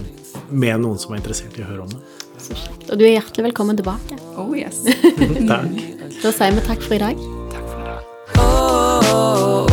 med 0.51 0.81
noen 0.81 0.99
som 0.99 1.15
er 1.15 1.23
interessert 1.23 1.57
i 1.59 1.65
å 1.65 1.71
høre 1.71 1.83
om 1.83 1.91
det. 1.91 2.03
Så 2.39 2.55
kjekt. 2.55 2.91
Og 2.93 2.99
du 3.01 3.07
er 3.07 3.17
hjertelig 3.17 3.49
velkommen 3.49 3.77
tilbake. 3.81 4.19
Oh 4.37 4.53
yes. 4.55 4.85
Takk. 5.51 5.73
Da 6.23 6.33
sier 6.33 6.53
vi 6.57 6.61
takk 6.65 6.83
for 6.83 6.95
i 6.95 6.99
dag. 6.99 7.17
Oh, 8.39 9.67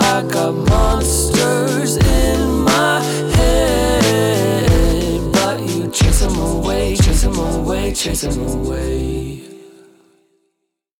I 0.00 0.22
got 0.30 0.54
monsters 0.54 1.96
in 1.96 2.62
my 2.64 3.00
head, 3.36 5.20
but 5.32 5.60
you 5.60 5.90
chase 5.90 6.20
them 6.20 6.38
away, 6.38 6.96
chase 6.96 7.22
them 7.22 7.38
away, 7.38 7.92
chase 7.92 8.22
them 8.22 8.38
away. 8.48 9.21